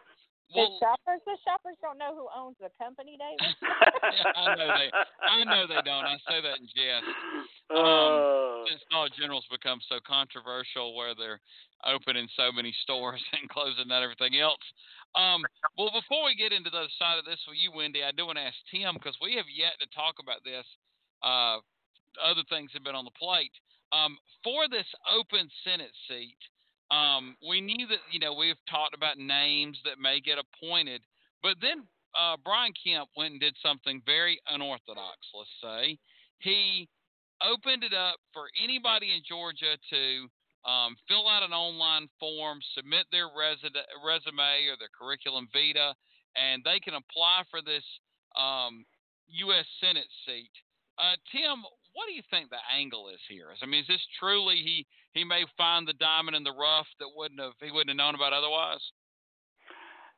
[0.54, 3.52] well, the shoppers, the shoppers don't know who owns the company, David.
[3.60, 4.88] yeah, I know they,
[5.20, 6.08] I know they don't.
[6.08, 7.04] I say that in jest.
[7.68, 11.40] Um, uh, since Dollar General's become so controversial, where they're
[11.84, 14.64] opening so many stores and closing that everything else.
[15.16, 15.44] Um,
[15.76, 18.24] well, before we get into the other side of this with you, Wendy, I do
[18.24, 20.64] want to ask Tim because we have yet to talk about this.
[21.20, 21.60] Uh,
[22.20, 23.52] other things have been on the plate.
[23.92, 26.36] Um, for this open Senate seat,
[26.90, 31.02] um, we knew that you know we've talked about names that may get appointed,
[31.42, 31.84] but then
[32.18, 35.18] uh, Brian Kemp went and did something very unorthodox.
[35.34, 35.98] Let's say
[36.38, 36.88] he
[37.42, 40.28] opened it up for anybody in Georgia to
[40.68, 45.94] um, fill out an online form, submit their resume or their curriculum vitae,
[46.36, 47.84] and they can apply for this
[48.36, 48.84] um,
[49.28, 49.66] U.S.
[49.80, 50.50] Senate seat.
[50.98, 51.62] Uh, Tim,
[51.98, 53.50] what do you think the angle is here?
[53.58, 54.86] I mean, is this truly he
[55.18, 58.14] he may find the diamond in the rough that wouldn't have he wouldn't have known
[58.14, 58.78] about otherwise?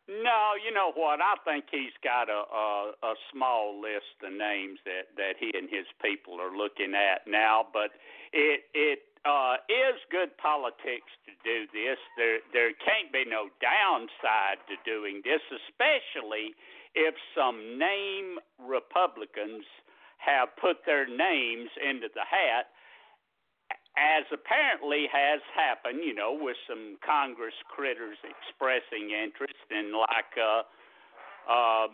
[0.04, 1.24] No, you know what?
[1.24, 2.68] I think he's got a, a
[3.00, 7.64] a small list of names that that he and his people are looking at now,
[7.72, 7.96] but
[8.36, 11.96] it it uh, is good politics to do this.
[12.20, 16.52] There there can't be no downside to doing this, especially
[16.92, 19.64] if some name Republicans
[20.20, 22.68] have put their names into the hat
[23.98, 30.62] as apparently has happened, you know, with some Congress critters expressing interest in like uh,
[31.50, 31.88] uh,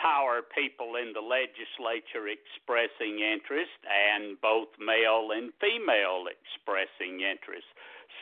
[0.00, 7.68] power people in the legislature expressing interest and both male and female expressing interest.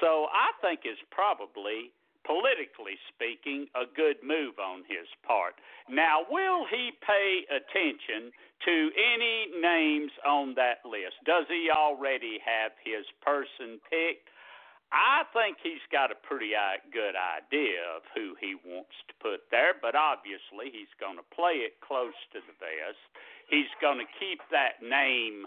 [0.02, 1.94] So I think it's probably
[2.24, 5.54] politically speaking, a good move on his part.
[5.88, 8.32] Now, will he pay attention
[8.64, 11.16] to any names on that list?
[11.24, 14.28] Does he already have his person picked?
[14.90, 16.50] I think he's got a pretty
[16.90, 21.62] good idea of who he wants to put there, but obviously he's going to play
[21.62, 22.98] it close to the vest.
[23.46, 25.46] He's going to keep that name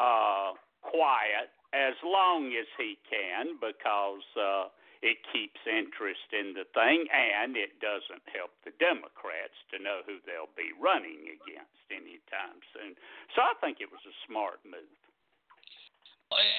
[0.00, 7.08] uh, quiet as long as he can because uh, it keeps interest in the thing,
[7.08, 12.92] and it doesn't help the Democrats to know who they'll be running against anytime soon.
[13.32, 15.00] So I think it was a smart move.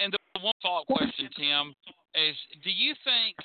[0.02, 1.78] And the one follow-up question, Tim,
[2.18, 3.38] is: Do you think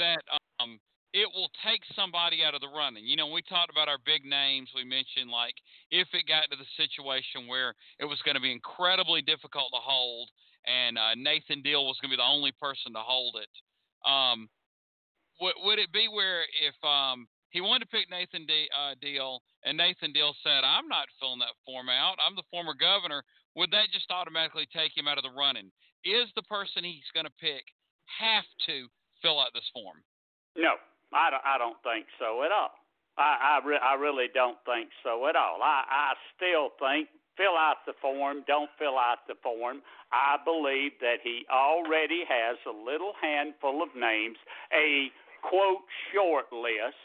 [0.00, 0.24] that
[0.58, 0.80] um,
[1.12, 3.04] it will take somebody out of the running?
[3.04, 4.72] You know, we talked about our big names.
[4.72, 5.54] We mentioned like
[5.92, 9.82] if it got to the situation where it was going to be incredibly difficult to
[9.84, 10.32] hold,
[10.64, 13.52] and uh, Nathan Deal was going to be the only person to hold it
[14.08, 14.48] um,
[15.40, 19.40] would, would it be where if um, he wanted to pick Nathan D, uh, Deal
[19.64, 23.22] and Nathan Deal said, I'm not filling that form out, I'm the former governor,
[23.54, 25.70] would that just automatically take him out of the running?
[26.04, 27.62] Is the person he's going to pick
[28.18, 28.88] have to
[29.20, 30.00] fill out this form?
[30.56, 30.78] No,
[31.12, 32.72] I don't, I don't think so at all.
[33.18, 35.58] I I, re- I really don't think so at all.
[35.58, 39.80] I I still think fill out the form, don't fill out the form.
[40.10, 44.36] I believe that he already has a little handful of names,
[44.74, 45.14] a
[45.46, 46.98] quote short list,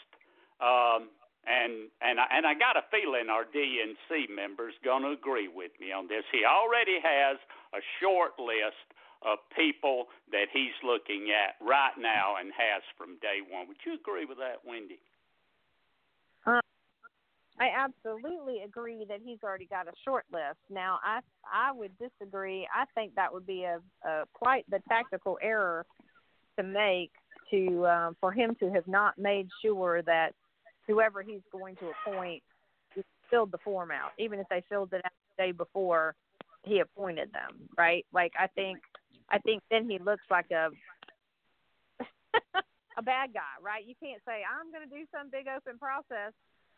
[0.59, 1.13] um,
[1.45, 5.71] and and I, and I got a feeling our DNC members going to agree with
[5.79, 6.25] me on this.
[6.33, 7.37] He already has
[7.75, 8.87] a short list
[9.23, 13.67] of people that he's looking at right now and has from day one.
[13.67, 14.99] Would you agree with that, Wendy?
[17.59, 20.57] I absolutely agree that he's already got a short list.
[20.69, 21.19] Now, I
[21.51, 22.67] I would disagree.
[22.73, 25.85] I think that would be a, a quite the tactical error
[26.57, 27.11] to make
[27.51, 30.33] to um, for him to have not made sure that
[30.87, 32.41] whoever he's going to appoint
[33.29, 36.15] filled the form out, even if they filled it out the day before
[36.63, 37.69] he appointed them.
[37.77, 38.05] Right?
[38.11, 38.79] Like I think
[39.29, 40.69] I think then he looks like a
[42.97, 43.85] a bad guy, right?
[43.85, 46.33] You can't say I'm going to do some big open process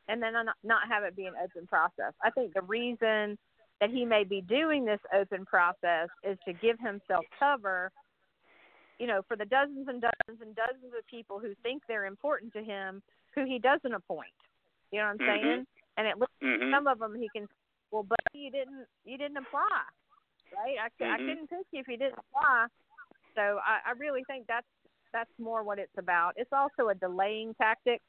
[0.07, 2.13] and then not have it be an open process.
[2.23, 3.37] I think the reason
[3.81, 7.91] that he may be doing this open process is to give himself cover,
[8.99, 12.53] you know, for the dozens and dozens and dozens of people who think they're important
[12.53, 13.01] to him,
[13.33, 14.31] who he doesn't appoint.
[14.91, 15.45] You know what I'm mm-hmm.
[15.45, 15.65] saying?
[15.97, 16.71] And it looks mm-hmm.
[16.73, 17.47] some of them he can,
[17.91, 19.83] well, but you didn't, you didn't apply,
[20.55, 20.77] right?
[20.79, 21.13] I, mm-hmm.
[21.13, 22.67] I couldn't pick you if you didn't apply.
[23.35, 24.67] So I, I really think that's
[25.11, 26.33] that's more what it's about.
[26.35, 28.01] It's also a delaying tactic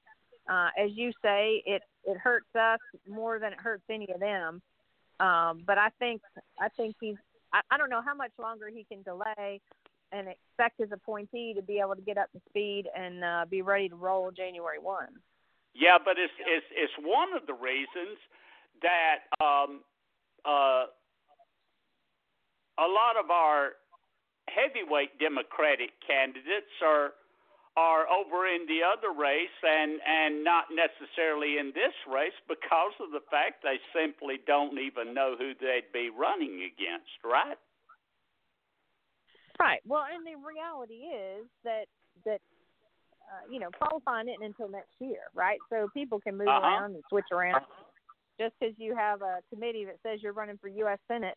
[0.48, 2.78] uh, as you say, it it hurts us
[3.08, 4.62] more than it hurts any of them.
[5.18, 6.22] Um, but I think
[6.60, 7.16] I think he's
[7.52, 9.60] I, I don't know how much longer he can delay
[10.12, 13.62] and expect his appointee to be able to get up to speed and uh, be
[13.62, 15.08] ready to roll January one.
[15.74, 18.16] Yeah, but it's it's it's one of the reasons
[18.82, 19.80] that um,
[20.44, 20.86] uh,
[22.78, 23.72] a lot of our
[24.48, 27.12] heavyweight Democratic candidates are
[27.76, 33.12] are over in the other race and and not necessarily in this race because of
[33.12, 37.60] the fact they simply don't even know who they'd be running against, right?
[39.60, 39.80] Right.
[39.86, 41.84] Well, and the reality is that
[42.24, 42.40] that
[43.28, 45.58] uh, you know qualifying it until next year, right?
[45.70, 46.66] So people can move uh-huh.
[46.66, 47.62] around and switch around.
[48.40, 50.98] Just because you have a committee that says you're running for U.S.
[51.08, 51.36] Senate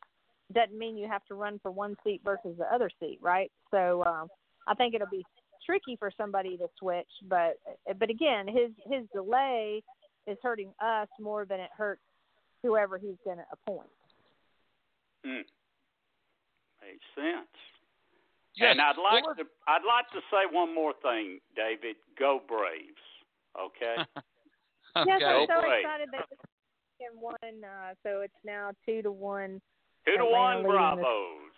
[0.54, 3.52] doesn't mean you have to run for one seat versus the other seat, right?
[3.72, 4.28] So um,
[4.68, 5.26] I think it'll be
[5.66, 7.10] tricky for somebody to switch.
[7.28, 7.60] But
[7.98, 9.84] but again, his his delay
[10.28, 12.02] is hurting us more than it hurts
[12.64, 13.90] whoever he's going to appoint.
[15.26, 15.42] Hmm.
[16.82, 17.48] Makes sense.
[18.56, 18.72] Yes.
[18.72, 21.96] And I'd like to I'd like to say one more thing, David.
[22.18, 23.06] Go Braves.
[23.58, 23.96] Okay.
[24.98, 25.06] okay.
[25.08, 25.84] Yes, I'm so Braves.
[25.84, 26.26] excited that
[27.00, 27.36] him won.
[27.64, 29.62] Uh, so it's now two to one.
[30.06, 30.98] Two to Atlanta one.
[30.98, 31.56] Bravos.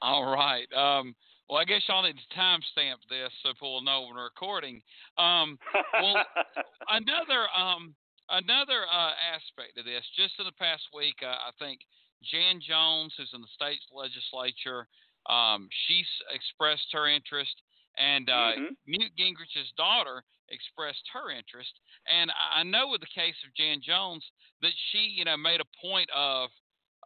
[0.00, 0.66] All right.
[0.72, 1.14] Um,
[1.48, 4.82] well, I guess y'all need to timestamp this so people will know when we're recording.
[5.18, 5.58] Um,
[5.94, 6.24] well,
[6.88, 7.94] another um,
[8.30, 11.80] another uh, aspect of this, just in the past week, uh, I think
[12.22, 14.86] Jan Jones, who's in the state's legislature,
[15.28, 17.54] um, she's expressed her interest,
[17.98, 18.76] and uh, Mhm.
[18.86, 21.72] Newt Gingrich's daughter expressed her interest.
[22.06, 24.24] And I I know with the case of Jan Jones
[24.62, 26.50] that she, you know, made a point of,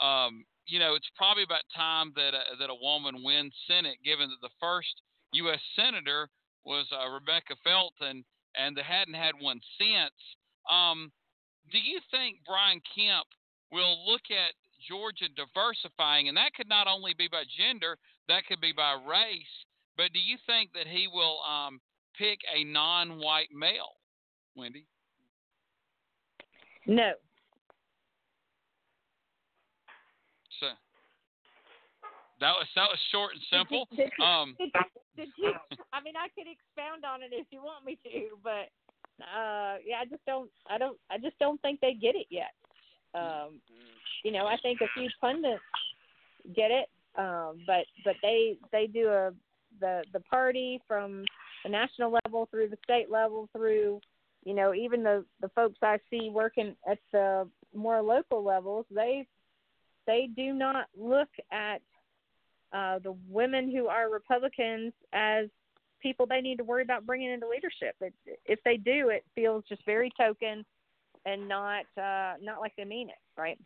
[0.01, 4.28] um, you know, it's probably about time that a, that a woman wins Senate, given
[4.28, 5.00] that the first
[5.32, 5.60] U.S.
[5.76, 6.28] senator
[6.64, 8.24] was uh, Rebecca Felton,
[8.56, 10.18] and they hadn't had one since.
[10.70, 11.12] Um,
[11.70, 13.26] do you think Brian Kemp
[13.70, 14.54] will look at
[14.88, 17.96] Georgia diversifying, and that could not only be by gender,
[18.28, 19.54] that could be by race,
[19.96, 21.80] but do you think that he will um,
[22.18, 23.96] pick a non-white male,
[24.54, 24.86] Wendy?
[26.86, 27.12] No.
[30.60, 30.66] So
[32.41, 33.89] that was that was short and simple.
[33.97, 34.72] Did, Um, did,
[35.16, 35.53] did you?
[35.93, 38.68] I mean, I could expound on it if you want me to, but
[39.22, 40.51] uh, yeah, I just don't.
[40.68, 40.99] I don't.
[41.11, 42.53] I just don't think they get it yet.
[43.14, 43.61] Um,
[44.24, 45.62] you know, I think a few pundits
[46.55, 49.32] get it, um, but but they they do a
[49.80, 51.24] the the party from
[51.64, 54.01] the national level through the state level through
[54.45, 59.26] you know even the the folks I see working at the more local levels they
[60.07, 61.80] they do not look at
[62.72, 65.46] uh, the women who are Republicans as
[66.02, 67.96] people they need to worry about bringing into leadership.
[68.00, 68.14] It,
[68.44, 70.64] if they do, it feels just very token
[71.24, 73.58] and not uh, not like they mean it, right?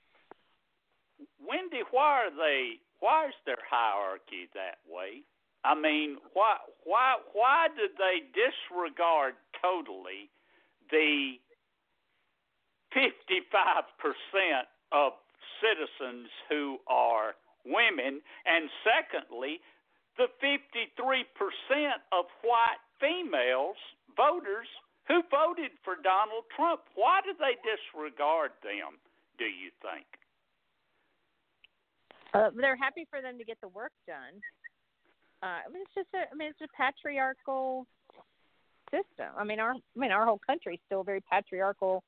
[1.39, 2.81] Wendy, why are they?
[3.01, 5.23] Why is their hierarchy that way?
[5.65, 10.31] I mean, why why why did they disregard totally
[10.91, 11.35] the
[12.93, 15.13] fifty five percent of
[15.61, 17.35] citizens who are
[17.65, 19.61] women, and secondly,
[20.17, 23.79] the fifty three percent of white females
[24.17, 24.69] voters
[25.09, 26.83] who voted for Donald Trump?
[26.95, 29.01] Why did they disregard them?
[29.39, 30.07] Do you think?
[32.33, 34.39] Uh, they're happy for them to get the work done.
[35.43, 37.87] Uh, I mean, it's just a, I mean, it's a patriarchal
[38.91, 39.33] system.
[39.37, 42.05] I mean, our, I mean, our whole country is still a very patriarchal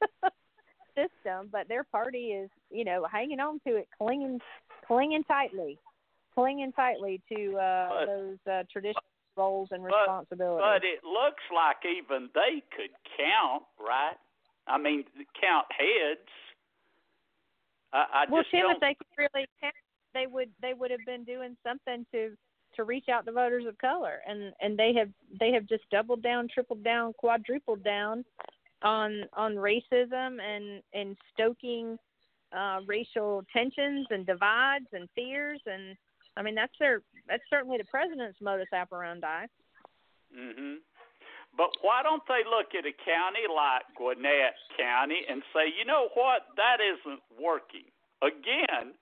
[0.94, 4.40] system, but their party is, you know, hanging on to it, clinging,
[4.88, 5.78] clinging tightly,
[6.34, 9.04] clinging tightly to uh, But- those uh, traditional
[9.36, 10.64] roles and responsibilities.
[10.66, 14.16] But it looks like even they could count, right?
[14.66, 15.04] I mean,
[15.40, 16.28] count heads.
[17.92, 18.74] I, I well, just Tim, don't.
[18.74, 19.74] if they could really, count,
[20.12, 22.36] they would they would have been doing something to
[22.76, 25.08] to reach out to voters of color, and and they have
[25.38, 28.24] they have just doubled down, tripled down, quadrupled down
[28.82, 31.98] on on racism and and stoking
[32.52, 35.96] uh, racial tensions and divides and fears, and
[36.36, 39.46] I mean that's their that's certainly the president's modus operandi.
[40.34, 40.80] hmm
[41.56, 46.08] But why don't they look at a county like Gwinnett County and say, you know
[46.14, 47.88] what, that isn't working?
[48.22, 48.94] Again,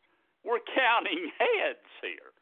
[0.45, 2.33] we're counting heads here.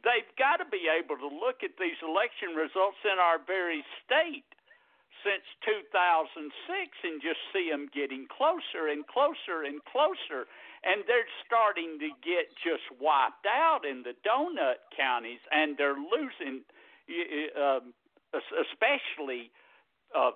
[0.00, 4.48] They've got to be able to look at these election results in our very state
[5.24, 6.50] since 2006
[7.04, 10.46] and just see them getting closer and closer and closer.
[10.84, 16.64] And they're starting to get just wiped out in the donut counties, and they're losing.
[18.34, 19.50] es- especially
[20.16, 20.32] uh,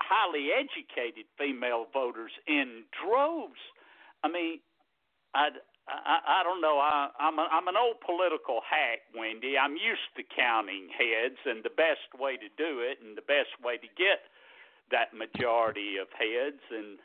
[0.00, 3.60] highly educated female voters in droves.
[4.24, 4.60] I mean,
[5.34, 5.50] I,
[5.90, 6.78] I, I don't know.
[6.78, 9.58] I, I'm a, I'm an old political hack, Wendy.
[9.58, 13.50] I'm used to counting heads and the best way to do it and the best
[13.58, 14.30] way to get
[14.90, 16.98] that majority of heads and.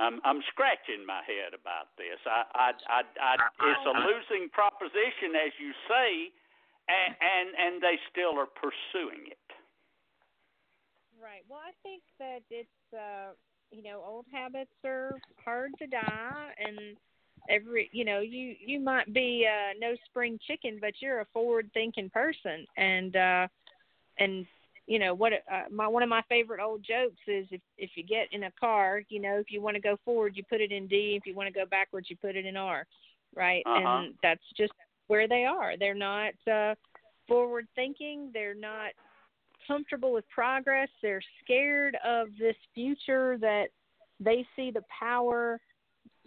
[0.00, 2.16] I'm I'm scratching my head about this.
[2.24, 6.32] I, I, I, I, it's a losing proposition, as you say,
[6.88, 9.48] and and, and they still are pursuing it.
[11.20, 11.44] Right.
[11.52, 13.36] Well, I think that it's uh
[13.70, 16.96] you know old habits are hard to die, and
[17.48, 21.70] every you know you you might be uh no spring chicken, but you're a forward
[21.74, 23.46] thinking person, and uh
[24.18, 24.46] and
[24.86, 28.02] you know what uh, my one of my favorite old jokes is if if you
[28.02, 30.72] get in a car, you know if you want to go forward, you put it
[30.72, 31.16] in D.
[31.18, 32.86] If you want to go backwards, you put it in R.
[33.34, 33.62] Right.
[33.66, 33.78] Uh-huh.
[33.78, 34.72] And that's just
[35.06, 35.76] where they are.
[35.78, 36.74] They're not uh
[37.28, 38.30] forward thinking.
[38.32, 38.90] They're not
[39.66, 40.88] comfortable with progress.
[41.00, 43.68] They're scared of this future that
[44.18, 45.60] they see the power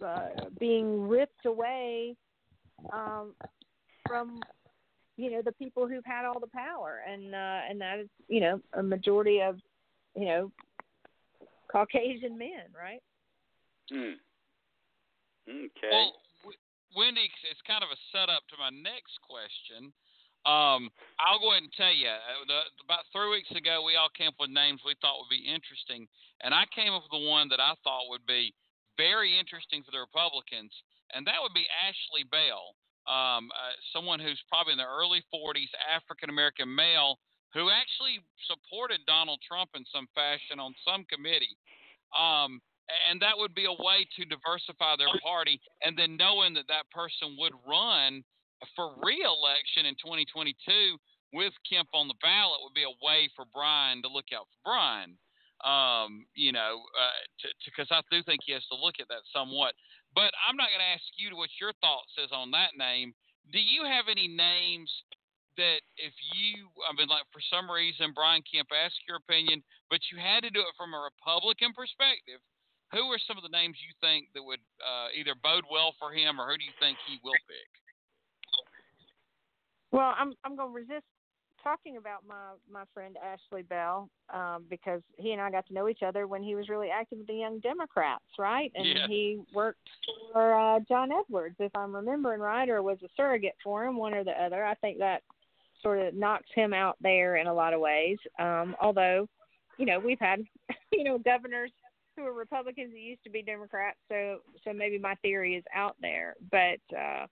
[0.04, 0.28] uh,
[0.58, 2.16] being ripped away
[2.92, 3.34] um,
[4.06, 4.40] from
[5.16, 8.40] you know the people who've had all the power, and uh, and that is you
[8.40, 9.56] know a majority of
[10.16, 10.52] you know
[11.70, 13.02] Caucasian men, right?
[13.90, 14.18] Hmm.
[15.48, 15.90] Okay.
[15.90, 16.12] Well,
[16.96, 19.92] Wendy, it's kind of a setup to my next question.
[20.44, 22.08] Um, I'll go ahead and tell you.
[22.08, 25.32] Uh, the, about three weeks ago, we all came up with names we thought would
[25.32, 26.06] be interesting,
[26.44, 28.52] and I came up with the one that I thought would be
[28.96, 30.72] very interesting for the Republicans,
[31.12, 32.74] and that would be Ashley Bell,
[33.06, 37.18] um, uh, someone who's probably in the early 40s, African American male,
[37.52, 38.18] who actually
[38.50, 41.54] supported Donald Trump in some fashion on some committee.
[42.10, 42.60] Um,
[43.08, 46.90] and that would be a way to diversify their party, and then knowing that that
[46.92, 48.22] person would run
[48.76, 50.98] for re-election in 2022
[51.32, 54.72] with Kemp on the ballot would be a way for Brian to look out for
[54.72, 55.18] Brian.
[55.64, 56.84] Um, you know,
[57.64, 59.72] because uh, I do think he has to look at that somewhat.
[60.12, 63.16] But I'm not going to ask you what your thoughts is on that name.
[63.48, 64.92] Do you have any names
[65.56, 70.04] that if you, I mean, like for some reason Brian Kemp asked your opinion, but
[70.12, 72.44] you had to do it from a Republican perspective?
[72.92, 76.14] Who are some of the names you think that would uh, either bode well for
[76.14, 77.70] him, or who do you think he will pick?
[79.90, 81.06] Well, I'm I'm going to resist
[81.64, 85.88] talking about my my friend Ashley Bell um, because he and I got to know
[85.88, 88.70] each other when he was really active with the Young Democrats, right?
[88.74, 89.06] And yeah.
[89.08, 89.88] he worked
[90.32, 94.14] for uh, John Edwards, if I'm remembering right, or was a surrogate for him, one
[94.14, 94.64] or the other.
[94.64, 95.22] I think that
[95.82, 98.18] sort of knocks him out there in a lot of ways.
[98.38, 99.28] Um, although,
[99.78, 100.40] you know, we've had
[100.92, 101.72] you know governors
[102.16, 105.96] who are Republicans that used to be Democrats, so so maybe my theory is out
[106.00, 106.78] there, but.
[106.96, 107.26] uh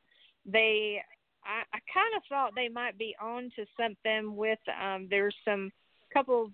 [0.45, 1.01] they
[1.45, 5.71] I, I kind of thought they might be on to something with um, there's some
[6.13, 6.51] couple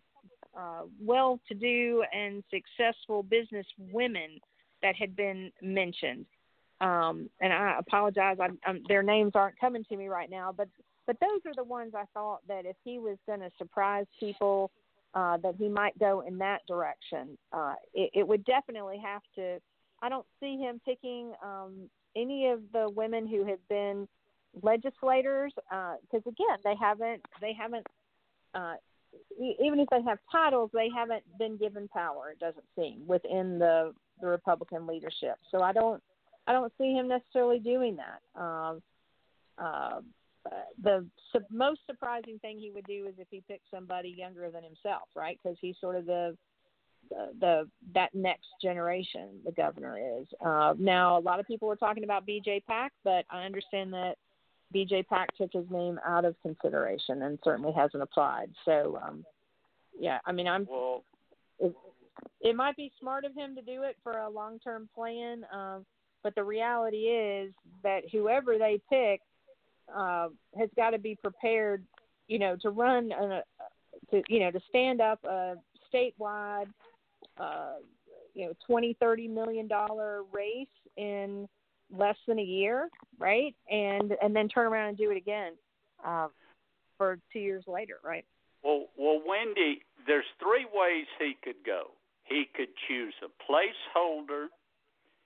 [0.59, 4.41] uh, well-to-do and successful business women
[4.83, 6.27] that had been mentioned.
[6.81, 10.69] Um, and I apologize, I, um, their names aren't coming to me right now, but
[11.07, 14.71] but those are the ones I thought that if he was going to surprise people,
[15.15, 17.39] uh, that he might go in that direction.
[17.51, 19.59] Uh, it, it would definitely have to.
[20.03, 24.07] I don't see him picking um, any of the women who have been
[24.63, 27.87] legislators because uh, again they haven't they haven't
[28.55, 28.75] uh,
[29.63, 33.93] even if they have titles they haven't been given power it doesn't seem within the
[34.21, 35.37] the Republican leadership.
[35.51, 36.03] So I don't
[36.47, 38.41] I don't see him necessarily doing that.
[38.41, 38.83] Um,
[39.59, 40.01] uh,
[40.83, 44.63] the su- most surprising thing he would do is if he picked somebody younger than
[44.63, 45.39] himself right?
[45.43, 46.37] Because he's sort of the
[47.11, 50.27] the, the that next generation the governor is.
[50.45, 54.17] Uh, now a lot of people were talking about BJ Pak, but I understand that
[54.75, 58.51] BJ Pak took his name out of consideration and certainly hasn't applied.
[58.65, 59.25] So, um,
[59.99, 60.67] yeah, I mean, I'm.
[60.69, 61.05] Well,
[61.59, 61.75] it,
[62.41, 65.87] it might be smart of him to do it for a long-term plan, um,
[66.23, 67.53] but the reality is
[67.83, 69.21] that whoever they pick
[69.95, 71.85] uh, has got to be prepared,
[72.27, 73.43] you know, to run a,
[74.11, 75.55] to you know to stand up a
[75.93, 76.67] statewide,
[77.39, 77.75] uh,
[78.35, 80.67] you know, twenty thirty million dollar race
[80.97, 81.49] in
[81.97, 83.55] less than a year, right?
[83.71, 85.53] And and then turn around and do it again
[86.05, 86.29] uh,
[86.97, 88.25] for two years later, right?
[88.63, 91.93] Well, well, Wendy, there's three ways he could go.
[92.25, 94.47] He could choose a placeholder.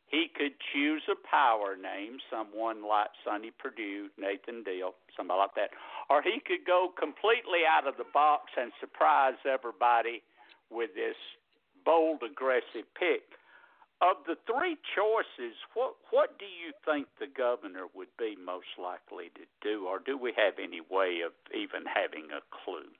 [0.07, 5.71] He could choose a power name, someone like Sonny Perdue, Nathan Deal, somebody like that.
[6.11, 10.23] Or he could go completely out of the box and surprise everybody
[10.71, 11.17] with this
[11.85, 13.25] bold, aggressive pick
[14.03, 19.31] of the three choices, what what do you think the governor would be most likely
[19.37, 22.91] to do, or do we have any way of even having a clue?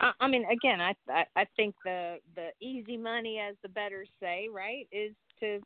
[0.00, 4.08] I, I mean, again, I, I I think the the easy money, as the betters
[4.18, 5.60] say, right, is to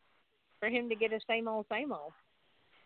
[0.59, 2.13] for him to get a same old same old,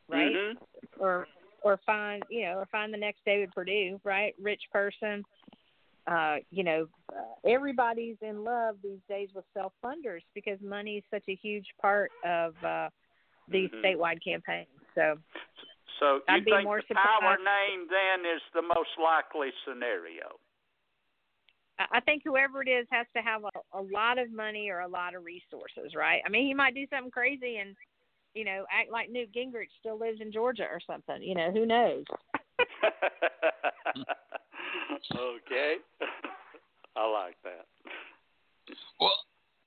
[0.09, 1.03] right, mm-hmm.
[1.03, 1.27] or
[1.63, 5.25] or find you know or find the next David Perdue, right, rich person
[6.11, 6.87] uh, you know,
[7.47, 12.11] everybody's in love these days with self funders because money is such a huge part
[12.25, 12.89] of uh,
[13.49, 13.85] these mm-hmm.
[13.85, 14.69] statewide campaigns.
[14.95, 15.17] So,
[16.01, 20.39] so I'd be think more the power name then is the most likely scenario?
[21.91, 24.89] I think whoever it is has to have a, a lot of money or a
[24.89, 26.21] lot of resources, right?
[26.27, 27.75] I mean, he might do something crazy and,
[28.35, 31.23] you know, act like Newt Gingrich still lives in Georgia or something.
[31.23, 32.05] You know, who knows?
[35.17, 35.75] okay.
[36.97, 37.67] I like that.
[38.99, 39.15] Well,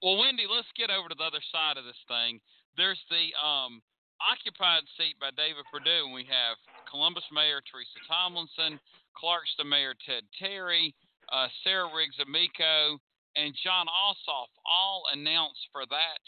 [0.02, 2.40] well, Wendy, let's get over to the other side of this thing.
[2.76, 3.82] There's the um,
[4.20, 8.80] occupied seat by David Perdue, and we have Columbus Mayor Teresa Tomlinson,
[9.16, 10.94] Clarkston Mayor Ted Terry,
[11.32, 13.00] uh, Sarah Riggs Amico,
[13.36, 16.24] and Jon Ossoff all announced for that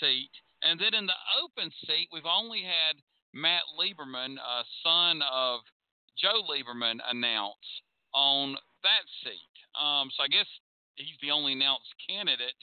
[0.00, 0.30] seat.
[0.62, 2.96] And then in the open seat, we've only had
[3.34, 5.60] Matt Lieberman, uh, son of
[6.18, 7.66] Joe Lieberman, announce
[8.14, 9.54] on that seat.
[9.76, 10.46] Um, so I guess
[10.96, 12.58] he's the only announced candidate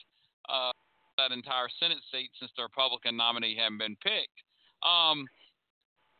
[0.50, 0.72] uh,
[1.18, 4.40] that entire Senate seat since the Republican nominee hadn't been picked.
[4.84, 5.26] Um,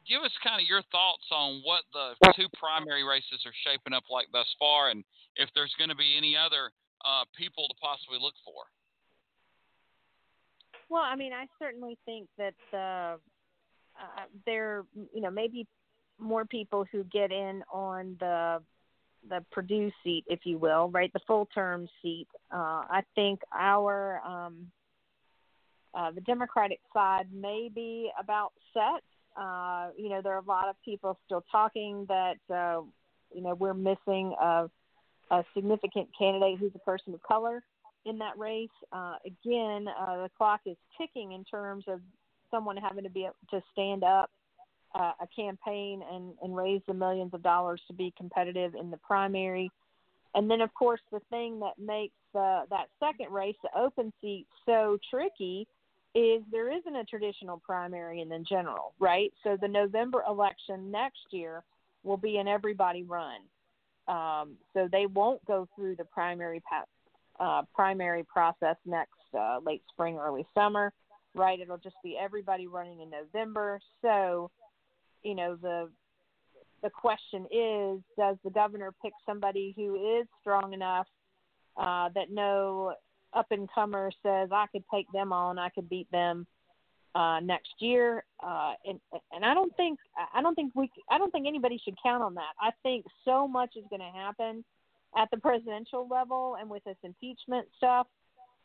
[0.08, 4.04] give us kind of your thoughts on what the two primary races are shaping up
[4.10, 5.04] like thus far, and
[5.36, 6.72] if there's going to be any other
[7.04, 8.64] uh, people to possibly look for.
[10.90, 13.18] Well, I mean, I certainly think that uh,
[13.98, 15.68] uh, there, you know, maybe
[16.20, 18.62] more people who get in on the
[19.30, 22.28] the Perdue seat, if you will, right, the full term seat.
[22.52, 24.68] Uh, I think our um,
[25.94, 29.04] uh, the Democratic side may be about set.
[29.38, 32.82] Uh, you know, there are a lot of people still talking that uh,
[33.34, 34.70] you know we're missing a,
[35.32, 37.64] a significant candidate who's a person of color
[38.06, 38.70] in that race.
[38.92, 42.02] Uh, again, uh, the clock is ticking in terms of
[42.52, 44.30] someone having to be to stand up
[44.96, 48.98] uh, a campaign and, and raise the millions of dollars to be competitive in the
[48.98, 49.70] primary.
[50.34, 54.48] And then, of course, the thing that makes uh, that second race, the open seat,
[54.66, 55.68] so tricky
[56.14, 59.34] is there isn't a traditional primary and then general, right?
[59.44, 61.64] So the November election next year
[62.04, 63.40] will be an everybody run.
[64.08, 66.62] Um, so they won't go through the primary
[67.40, 70.94] uh, primary process next uh, late spring, early summer,
[71.34, 71.60] right?
[71.60, 73.80] It'll just be everybody running in November.
[74.02, 74.52] So
[75.26, 75.90] you know the
[76.84, 81.08] the question is does the governor pick somebody who is strong enough
[81.78, 82.94] uh, that no
[83.34, 86.48] up and comer says I could take them on, I could beat them
[87.16, 89.00] uh, next year, uh, and
[89.32, 90.00] and I don't think
[90.34, 92.54] I don't think we I don't think anybody should count on that.
[92.62, 94.64] I think so much is going to happen
[95.18, 98.08] at the presidential level and with this impeachment stuff.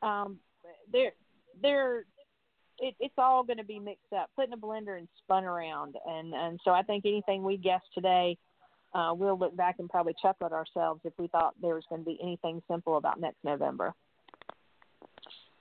[0.03, 0.39] Um,
[0.93, 1.13] there
[1.63, 2.05] there
[2.81, 5.97] it, it's all going to be mixed up, put in a blender and spun around.
[6.07, 8.37] And and so I think anything we guess today,
[8.95, 12.03] uh, we'll look back and probably chuckle at ourselves if we thought there was going
[12.03, 13.95] to be anything simple about next November.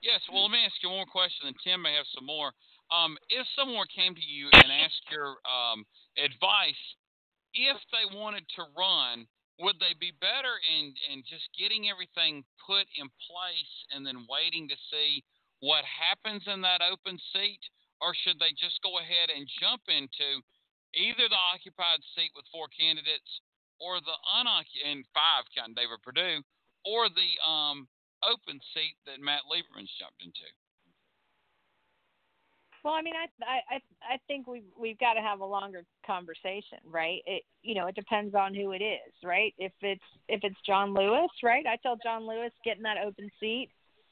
[0.02, 0.20] Yes.
[0.32, 2.52] Well, let me ask you one more question, and Tim may have some more.
[2.90, 5.84] Um, if someone came to you and asked your um,
[6.16, 6.82] advice,
[7.52, 9.28] if they wanted to run,
[9.60, 14.66] would they be better in in just getting everything put in place and then waiting
[14.72, 15.22] to see
[15.60, 17.60] what happens in that open seat,
[18.00, 20.40] or should they just go ahead and jump into
[20.96, 23.28] either the occupied seat with four candidates,
[23.78, 26.40] or the unoccupied and five counting David Perdue,
[26.84, 27.88] or the um,
[28.24, 30.48] open seat that Matt Lieberman's jumped into?
[32.82, 35.84] Well, I mean, I I I think we we've, we've got to have a longer
[36.06, 37.20] conversation, right?
[37.26, 39.52] It you know it depends on who it is, right?
[39.58, 41.66] If it's if it's John Lewis, right?
[41.66, 43.68] I tell John Lewis get in that open seat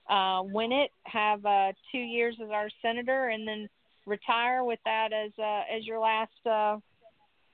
[0.08, 3.68] uh, win it, have uh, two years as our senator, and then
[4.06, 6.78] retire with that as uh, as your last uh,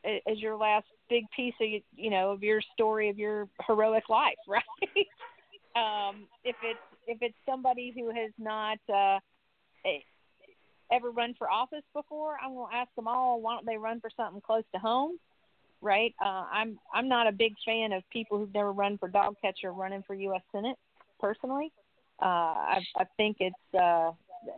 [0.05, 4.37] as your last big piece of you know of your story of your heroic life,
[4.49, 4.63] right?
[5.77, 9.19] um, if it's if it's somebody who has not uh,
[10.93, 14.11] ever run for office before, I'm to ask them all why don't they run for
[14.17, 15.19] something close to home,
[15.81, 16.15] right?
[16.25, 19.73] Uh, I'm I'm not a big fan of people who've never run for dog catcher
[19.73, 20.43] running for U.S.
[20.53, 20.77] Senate
[21.21, 21.73] personally.
[22.23, 24.13] Uh, I, I think it's uh,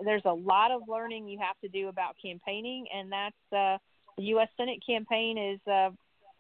[0.04, 3.78] there's a lot of learning you have to do about campaigning, and that's uh,
[4.16, 4.48] the U.S.
[4.56, 5.90] Senate campaign is uh,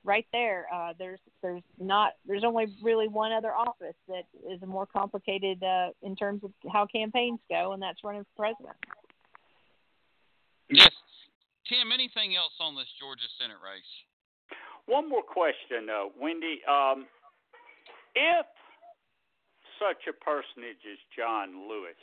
[0.04, 0.66] right there.
[0.72, 5.88] Uh, there's there's not there's only really one other office that is more complicated uh,
[6.02, 8.76] in terms of how campaigns go, and that's running for president.
[10.70, 10.90] Yes,
[11.68, 11.92] Tim.
[11.92, 13.82] Anything else on this Georgia Senate race?
[14.86, 16.60] One more question, uh, Wendy.
[16.68, 17.06] Um,
[18.14, 18.46] if
[19.78, 22.00] such a personage as John Lewis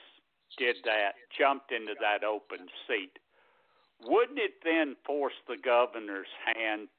[0.58, 3.18] did that, jumped into that open seat,
[4.06, 6.90] wouldn't it then force the governor's hand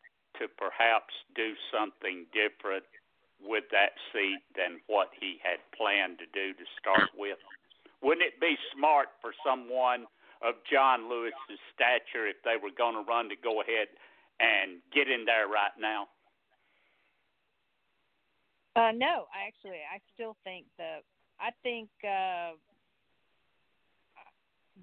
[0.41, 2.85] to perhaps do something different
[3.43, 7.39] with that seat than what he had planned to do to start with?
[8.03, 10.07] Wouldn't it be smart for someone
[10.43, 13.89] of John Lewis's stature if they were going to run to go ahead
[14.41, 16.09] and get in there right now?
[18.77, 20.99] Uh, no, I actually, I still think the,
[21.41, 22.53] I think uh,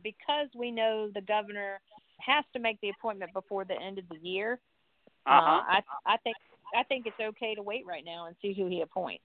[0.04, 1.80] because we know the governor
[2.20, 4.60] has to make the appointment before the end of the year.
[5.26, 5.52] Uh, uh-huh.
[5.52, 6.38] Uh, I, I think,
[6.76, 9.24] I think it's okay to wait right now and see who he appoints.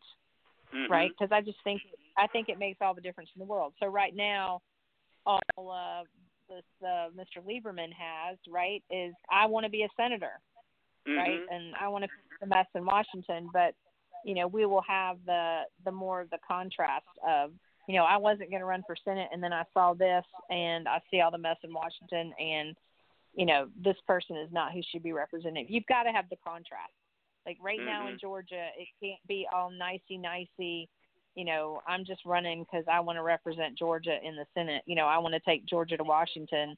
[0.74, 0.92] Mm-hmm.
[0.92, 1.10] Right?
[1.16, 1.80] Because I just think,
[2.18, 3.74] I think it makes all the difference in the world.
[3.78, 4.62] So right now,
[5.24, 6.02] all uh,
[6.48, 7.42] this uh, Mr.
[7.44, 10.40] Lieberman has right is I want to be a senator,
[11.06, 11.18] mm-hmm.
[11.18, 12.10] right, and I want to
[12.40, 13.74] the mess in Washington, but
[14.26, 17.52] you know, we will have the the more of the contrast of,
[17.86, 20.88] you know, I wasn't going to run for Senate, and then I saw this, and
[20.88, 22.76] I see all the mess in Washington, and
[23.34, 25.66] you know, this person is not who should be represented.
[25.68, 26.92] You've got to have the contrast.
[27.46, 27.86] Like right mm-hmm.
[27.86, 30.88] now in Georgia, it can't be all nicey nicey.
[31.36, 34.82] you know, I'm just running because I want to represent Georgia in the Senate.
[34.86, 36.76] You know, I want to take Georgia to Washington.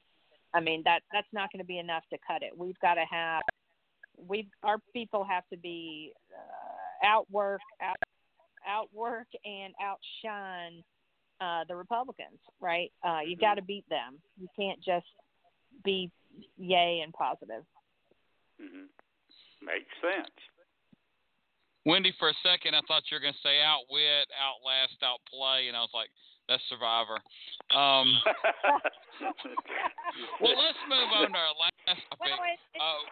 [0.53, 2.55] I mean, that that's not going to be enough to cut it.
[2.55, 3.41] We've got to have
[4.27, 6.58] we our people have to be uh,
[7.03, 7.97] outwork out
[8.67, 10.83] outwork and outshine
[11.41, 12.91] uh, the Republicans, right?
[13.03, 14.19] Uh, you got to beat them.
[14.37, 15.07] You can't just
[15.83, 16.11] be
[16.57, 17.63] yay and positive.
[18.61, 18.85] Mm-hmm.
[19.65, 20.31] Makes sense.
[21.85, 25.77] Wendy, for a second, I thought you were going to say outwit, outlast, outplay, and
[25.77, 26.09] I was like,
[26.51, 27.23] that's Survivor.
[27.71, 28.09] Um,
[30.41, 32.19] well, let's move on to our last topic.
[32.19, 33.05] Well, it, it, uh,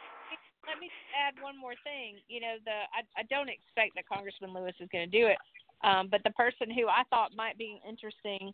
[0.67, 2.19] let me add one more thing.
[2.27, 5.37] You know, the I, I don't expect that Congressman Lewis is going to do it,
[5.83, 8.51] um, but the person who I thought might be an interesting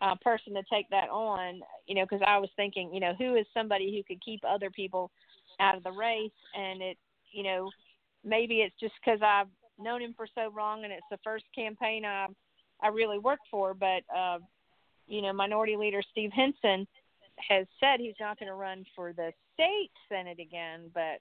[0.00, 3.36] uh, person to take that on, you know, because I was thinking, you know, who
[3.36, 5.10] is somebody who could keep other people
[5.60, 6.98] out of the race, and it,
[7.30, 7.70] you know,
[8.24, 9.48] maybe it's just because I've
[9.78, 12.26] known him for so long, and it's the first campaign I
[12.82, 14.38] I really worked for, but uh,
[15.06, 16.86] you know, Minority Leader Steve Henson
[17.48, 21.20] has said he's not going to run for the state senate again, but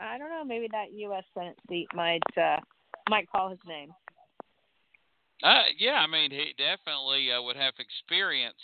[0.00, 1.24] I don't know, maybe that U.S.
[1.34, 2.60] Senate seat might uh,
[3.08, 3.90] might call his name.
[5.42, 8.60] Uh, yeah, I mean, he definitely uh, would have experience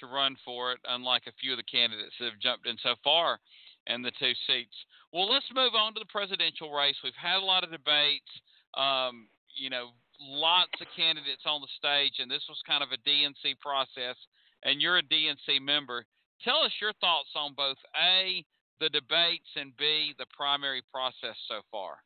[0.00, 2.94] to run for it, unlike a few of the candidates that have jumped in so
[3.04, 3.38] far
[3.86, 4.74] in the two seats.
[5.12, 6.96] Well, let's move on to the presidential race.
[7.04, 8.30] We've had a lot of debates.
[8.74, 12.98] Um, you know, lots of candidates on the stage, and this was kind of a
[13.08, 14.16] DNC process.
[14.64, 16.06] And you're a DNC member.
[16.42, 18.44] Tell us your thoughts on both A,
[18.80, 21.96] the debates, and B, the primary process so far.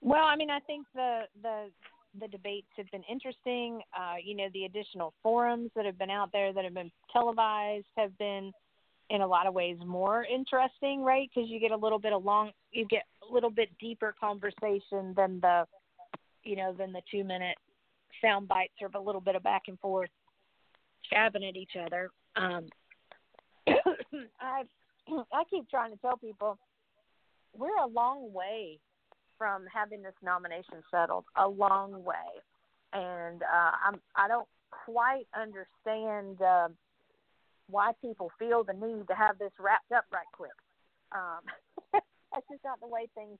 [0.00, 1.70] Well, I mean, I think the the
[2.18, 3.80] the debates have been interesting.
[3.96, 7.86] Uh, you know, the additional forums that have been out there that have been televised
[7.96, 8.52] have been,
[9.10, 11.28] in a lot of ways, more interesting, right?
[11.32, 15.14] Because you get a little bit of long, you get a little bit deeper conversation
[15.16, 15.66] than the,
[16.44, 17.56] you know, than the two minute
[18.22, 20.10] sound bites or a little bit of back and forth,
[21.10, 22.10] jabbing at each other.
[22.36, 22.66] Um,
[24.40, 24.62] I
[25.32, 26.58] I keep trying to tell people
[27.56, 28.78] we're a long way
[29.38, 32.42] from having this nomination settled, a long way,
[32.92, 34.48] and uh, I'm I don't
[34.84, 36.68] quite understand uh,
[37.70, 40.56] why people feel the need to have this wrapped up right quick.
[41.12, 41.44] Um,
[41.92, 43.38] that's just not the way things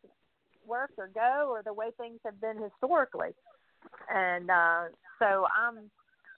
[0.67, 3.31] work or go, or the way things have been historically.
[4.13, 4.85] And uh,
[5.19, 5.91] so I'm,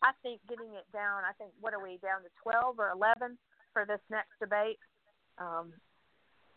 [0.03, 1.23] I think getting it down.
[1.29, 3.37] I think what are we down to twelve or eleven?
[3.73, 4.79] For this next debate.
[5.39, 5.73] Um,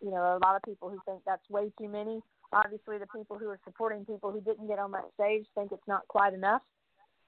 [0.01, 2.20] you know, a lot of people who think that's way too many.
[2.51, 5.88] Obviously, the people who are supporting people who didn't get on that stage think it's
[5.88, 6.61] not quite enough.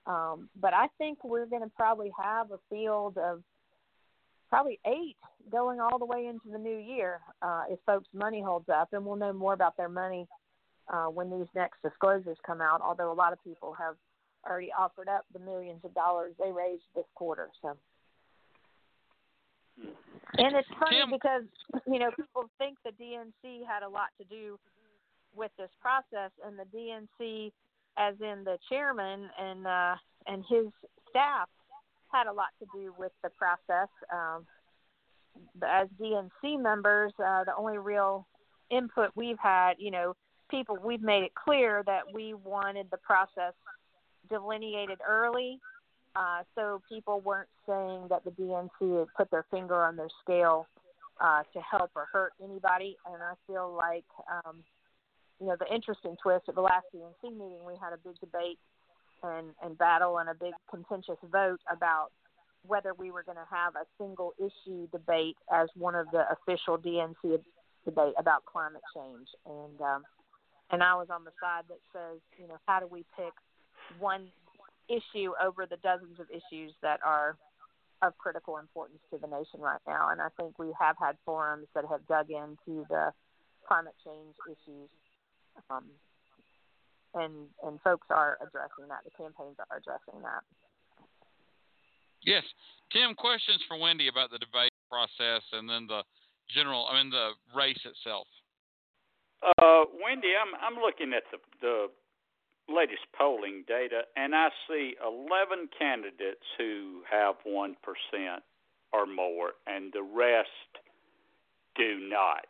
[0.06, 3.42] Um, but I think we're going to probably have a field of
[4.50, 5.18] probably eight
[5.52, 9.04] going all the way into the new year uh, if folks' money holds up, and
[9.04, 10.28] we'll know more about their money
[10.94, 12.82] uh, when these next disclosures come out.
[12.82, 13.96] Although a lot of people have
[14.48, 17.76] already offered up the millions of dollars they raised this quarter, so.
[19.78, 21.12] And it's funny Tim.
[21.12, 21.44] because
[21.88, 24.60] you know people think the DNC had a lot to do
[25.36, 27.52] with this process, and the DNC,
[27.98, 29.96] as in the chairman and uh,
[30.28, 30.68] and his
[31.10, 31.50] staff,
[32.12, 33.90] had a lot to do with the process.
[34.12, 34.46] Um,
[35.68, 38.26] as DNC members, uh, the only real
[38.70, 40.16] input we've had, you know,
[40.50, 43.54] people we've made it clear that we wanted the process
[44.30, 45.60] delineated early
[46.16, 50.68] uh, so people weren't saying that the DNC had put their finger on their scale
[51.20, 52.98] uh, to help or hurt anybody.
[53.06, 54.64] And I feel like, um,
[55.40, 58.60] you know, the interesting twist at the last DNC meeting, we had a big debate
[59.24, 62.10] and, and battle and a big contentious vote about
[62.68, 66.78] whether we were going to have a single issue debate as one of the official
[66.78, 67.40] DNC
[67.84, 69.28] debate about climate change.
[69.46, 70.04] And um,
[70.72, 73.34] and I was on the side that says, you know, how do we pick
[74.00, 74.28] one
[74.90, 77.38] issue over the dozens of issues that are
[78.02, 80.10] of critical importance to the nation right now.
[80.10, 83.12] And I think we have had forums that have dug into the
[83.68, 84.90] climate change issues.
[85.70, 85.86] Um,
[87.16, 89.04] and and folks are addressing that.
[89.06, 90.44] The campaigns are addressing that.
[92.22, 92.44] Yes,
[92.92, 93.16] Tim.
[93.16, 96.04] Questions for Wendy about the debate process and then the
[96.54, 96.88] general.
[96.92, 98.28] I mean the race itself.
[99.42, 101.88] Uh, Wendy, I'm I'm looking at the the
[102.70, 107.76] latest polling data, and I see 11 candidates who have 1%
[108.94, 110.72] or more, and the rest
[111.76, 112.48] do not.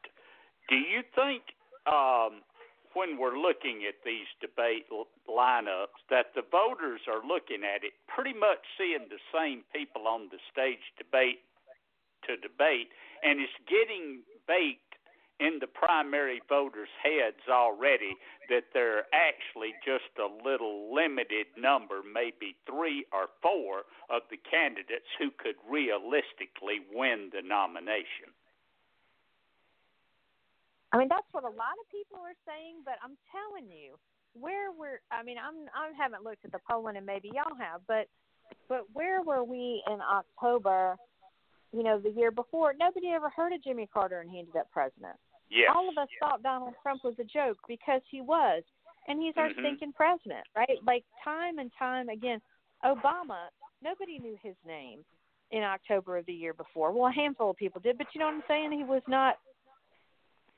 [0.70, 1.44] Do you think,
[1.86, 2.42] um,
[2.94, 4.88] when we're looking at these debate
[5.28, 10.30] lineups, that the voters are looking at it pretty much seeing the same people on
[10.32, 11.44] the stage debate
[12.24, 12.90] to debate,
[13.22, 14.85] and it's getting baked
[15.40, 18.16] in the primary voters' heads already
[18.50, 24.38] that there are actually just a little limited number, maybe three or four, of the
[24.38, 28.32] candidates who could realistically win the nomination.
[30.94, 34.00] I mean, that's what a lot of people are saying, but I'm telling you,
[34.40, 37.82] where we're I mean, I'm I haven't looked at the polling and maybe y'all have,
[37.88, 38.08] but
[38.70, 40.98] but where were we in October,
[41.72, 42.74] you know, the year before?
[42.78, 45.16] Nobody ever heard of Jimmy Carter and he ended up president.
[45.50, 45.72] Yes.
[45.76, 48.64] All of us thought Donald Trump was a joke because he was.
[49.08, 49.60] And he's our Mhm.
[49.60, 50.84] stinking president, right?
[50.84, 52.42] Like time and time again.
[52.84, 53.50] Obama,
[53.84, 55.06] nobody knew his name
[55.52, 56.92] in October of the year before.
[56.92, 58.72] Well, a handful of people did, but you know what I'm saying?
[58.72, 59.38] He was not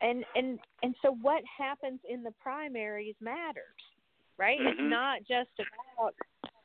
[0.01, 3.81] and and and so what happens in the primaries matters
[4.37, 4.89] right it's Mhm.
[4.89, 6.13] not just about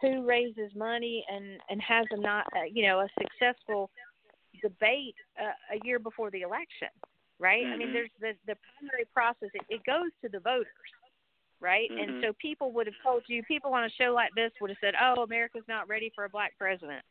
[0.01, 3.90] who raises money and and has a not uh, you know a successful
[4.61, 6.88] debate uh, a year before the election
[7.38, 7.92] right i mean Mhm.
[7.92, 10.66] there's the the primary process it, it goes to the voters
[11.61, 12.03] right Mhm.
[12.03, 14.78] and so people would have told you people on a show like this would have
[14.80, 17.05] said oh america's not ready for a black president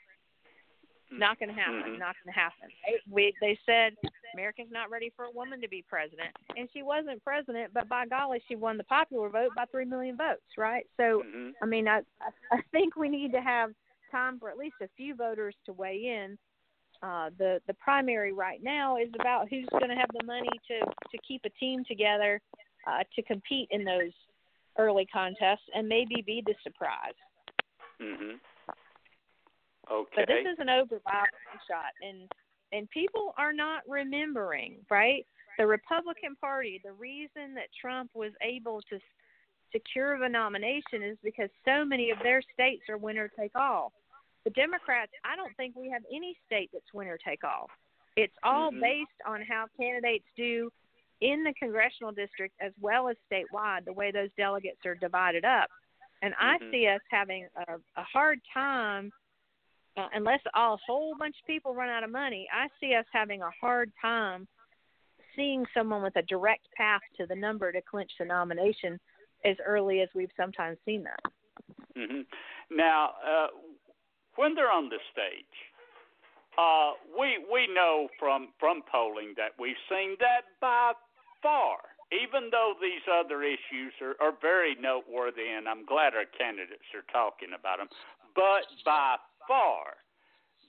[1.13, 1.81] not going to happen.
[1.95, 1.99] Mhm.
[1.99, 2.69] Not going to happen.
[2.87, 3.01] Right?
[3.09, 3.97] We they said
[4.33, 7.73] America's not ready for a woman to be president, and she wasn't president.
[7.73, 10.45] But by golly, she won the popular vote by three million votes.
[10.57, 10.87] Right.
[10.95, 11.53] So Mhm.
[11.61, 12.05] I mean, I-
[12.49, 13.75] I think we need to have
[14.09, 16.37] time for at least a few voters to weigh in.
[17.03, 20.79] Uh, the the primary right now is about who's going to have the money to
[20.79, 22.39] to keep a team together
[22.87, 24.11] uh, to compete in those
[24.77, 27.13] early contests and maybe be the surprise.
[27.99, 28.39] Mhm.
[29.89, 30.11] Okay.
[30.15, 32.31] But this is an over by a shot, and
[32.71, 35.25] and people are not remembering, right?
[35.57, 38.99] The Republican Party, the reason that Trump was able to
[39.71, 43.91] secure the nomination is because so many of their states are winner take all.
[44.43, 47.69] The Democrats, I don't think we have any state that's winner take all.
[48.15, 48.81] It's all Mhm.
[48.81, 50.71] based on how candidates do
[51.21, 55.69] in the congressional district as well as statewide, the way those delegates are divided up.
[56.21, 56.71] And I Mhm.
[56.71, 59.11] see us having a, a hard time
[59.97, 63.41] uh, unless a whole bunch of people run out of money, I see us having
[63.41, 64.47] a hard time
[65.35, 68.99] seeing someone with a direct path to the number to clinch the nomination
[69.43, 71.19] as early as we've sometimes seen that.
[71.95, 72.21] hmm
[72.69, 73.47] Now, uh,
[74.35, 75.57] when they're on the stage,
[76.57, 80.93] uh, we we know from from polling that we've seen that by
[81.41, 81.77] far,
[82.11, 87.07] even though these other issues are, are very noteworthy, and I'm glad our candidates are
[87.11, 87.87] talking about them,
[88.35, 89.15] but by
[89.47, 90.03] far,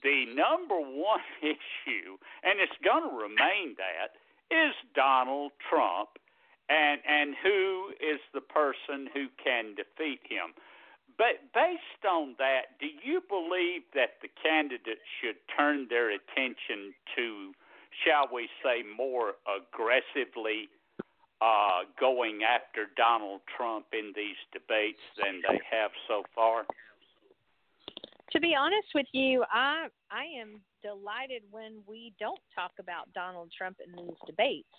[0.03, 4.15] the number one issue, and it's going to remain that,
[4.51, 6.09] is Donald Trump,
[6.69, 10.55] and and who is the person who can defeat him.
[11.17, 17.53] But based on that, do you believe that the candidates should turn their attention to,
[18.03, 20.69] shall we say, more aggressively
[21.41, 26.65] uh, going after Donald Trump in these debates than they have so far?
[28.31, 33.51] To be honest with you, I I am delighted when we don't talk about Donald
[33.55, 34.73] Trump in these debates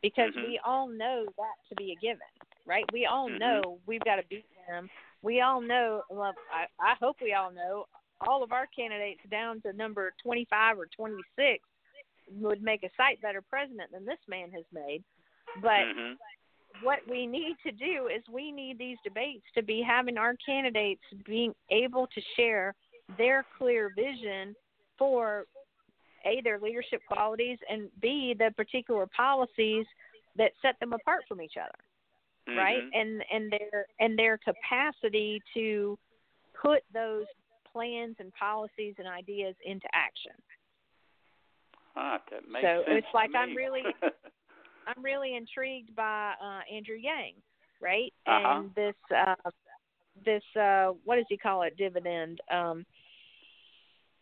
[0.00, 0.44] because Mhm.
[0.44, 2.26] we all know that to be a given,
[2.64, 2.90] right?
[2.92, 3.38] We all Mhm.
[3.38, 4.88] know we've got to beat him.
[5.22, 6.02] We all know.
[6.10, 7.86] Well, I I hope we all know
[8.20, 11.62] all of our candidates down to number 25 or 26
[12.40, 15.04] would make a sight better president than this man has made.
[15.60, 16.18] But Mhm.
[16.80, 21.02] what we need to do is we need these debates to be having our candidates
[21.24, 22.74] being able to share
[23.16, 24.54] their clear vision
[24.98, 25.46] for
[26.24, 29.86] a their leadership qualities and b the particular policies
[30.34, 31.78] that set them apart from each other
[32.54, 32.90] right Mhm.
[32.92, 35.98] and and their and their capacity to
[36.54, 37.26] put those
[37.64, 40.32] plans and policies and ideas into action
[41.98, 43.82] Ah, that makes So sense it's like I'm really-
[44.86, 47.34] I'm really intrigued by uh, Andrew Yang,
[47.80, 48.12] right?
[48.26, 48.60] Uh-huh.
[48.60, 49.50] And this uh,
[50.24, 51.76] this uh, what does he call it?
[51.76, 52.84] Dividend, um,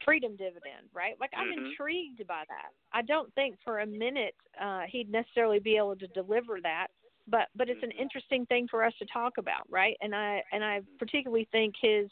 [0.05, 1.19] freedom dividend, right?
[1.21, 1.71] Like I'm Mhm.
[1.71, 2.71] intrigued by that.
[2.93, 6.89] I don't think for a minute uh, he'd necessarily be able to deliver that,
[7.27, 8.01] but but it's an Mhm.
[8.01, 9.97] interesting thing for us to talk about, right?
[10.01, 12.11] And I and I particularly think his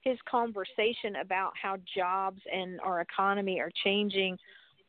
[0.00, 4.38] his conversation about how jobs and our economy are changing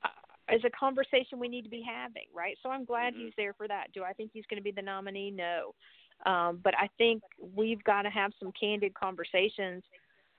[0.03, 0.09] uh,
[0.53, 2.57] is a conversation we need to be having, right?
[2.61, 3.25] So I'm glad Mhm.
[3.25, 3.91] he's there for that.
[3.93, 5.31] Do I think he's going to be the nominee?
[5.31, 5.73] No.
[6.25, 9.83] Um, but I think we've got to have some candid conversations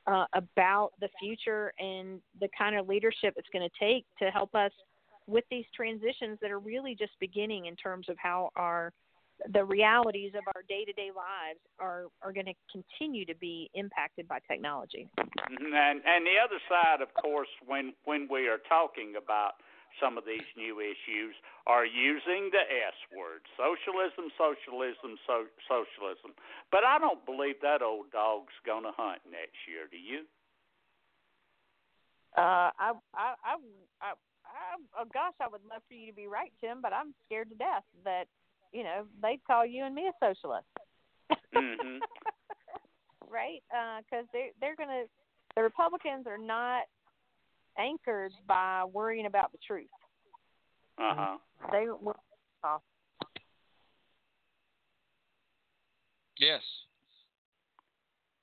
[0.06, 4.54] uh, about the future and the kind of leadership it's going to take to help
[4.54, 4.72] us
[5.26, 8.92] with these transitions that are really just beginning in terms of how our
[9.52, 14.38] the realities of our day-to-day lives are are going to continue to be impacted by
[14.48, 15.08] technology.
[15.16, 15.74] Mhm.
[15.74, 19.62] and and the other side, of course, when when we are talking about
[20.00, 21.34] some of these new issues
[21.66, 26.34] are using the S word socialism, socialism, so, socialism.
[26.70, 29.86] But I don't believe that old dog's going to hunt next year.
[29.90, 30.26] Do you?
[32.36, 33.54] Uh, I, I, I,
[34.00, 34.10] I,
[34.44, 37.50] I, oh gosh, I would love for you to be right, Tim, but I'm scared
[37.50, 38.26] to death that,
[38.72, 40.66] you know, they'd call you and me a socialist.
[41.54, 41.98] Mm-hmm.
[43.30, 43.62] right?
[43.70, 45.04] Because uh, they're they're gonna
[45.56, 46.82] the Republicans are not
[47.78, 49.86] anchored by worrying about the truth.
[50.98, 51.36] Uh huh.
[51.72, 51.86] They
[52.64, 52.82] off.
[56.38, 56.62] Yes.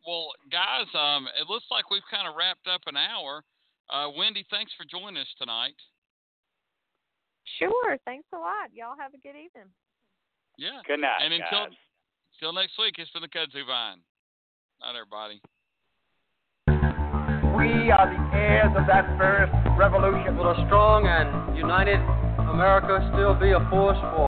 [0.05, 3.43] Well, guys, um, it looks like we've kind of wrapped up an hour.
[3.89, 5.75] Uh, Wendy, thanks for joining us tonight.
[7.59, 7.97] Sure.
[8.05, 8.69] Thanks a lot.
[8.73, 9.71] Y'all have a good evening.
[10.57, 10.79] Yeah.
[10.87, 11.77] Good night, and until, guys.
[12.35, 13.99] Until next week, it's been the Kudzu Vine.
[14.81, 15.41] Night, everybody.
[17.55, 20.37] We are the heirs of that first revolution.
[20.37, 21.99] Will a strong and united
[22.49, 24.27] America still be a force for?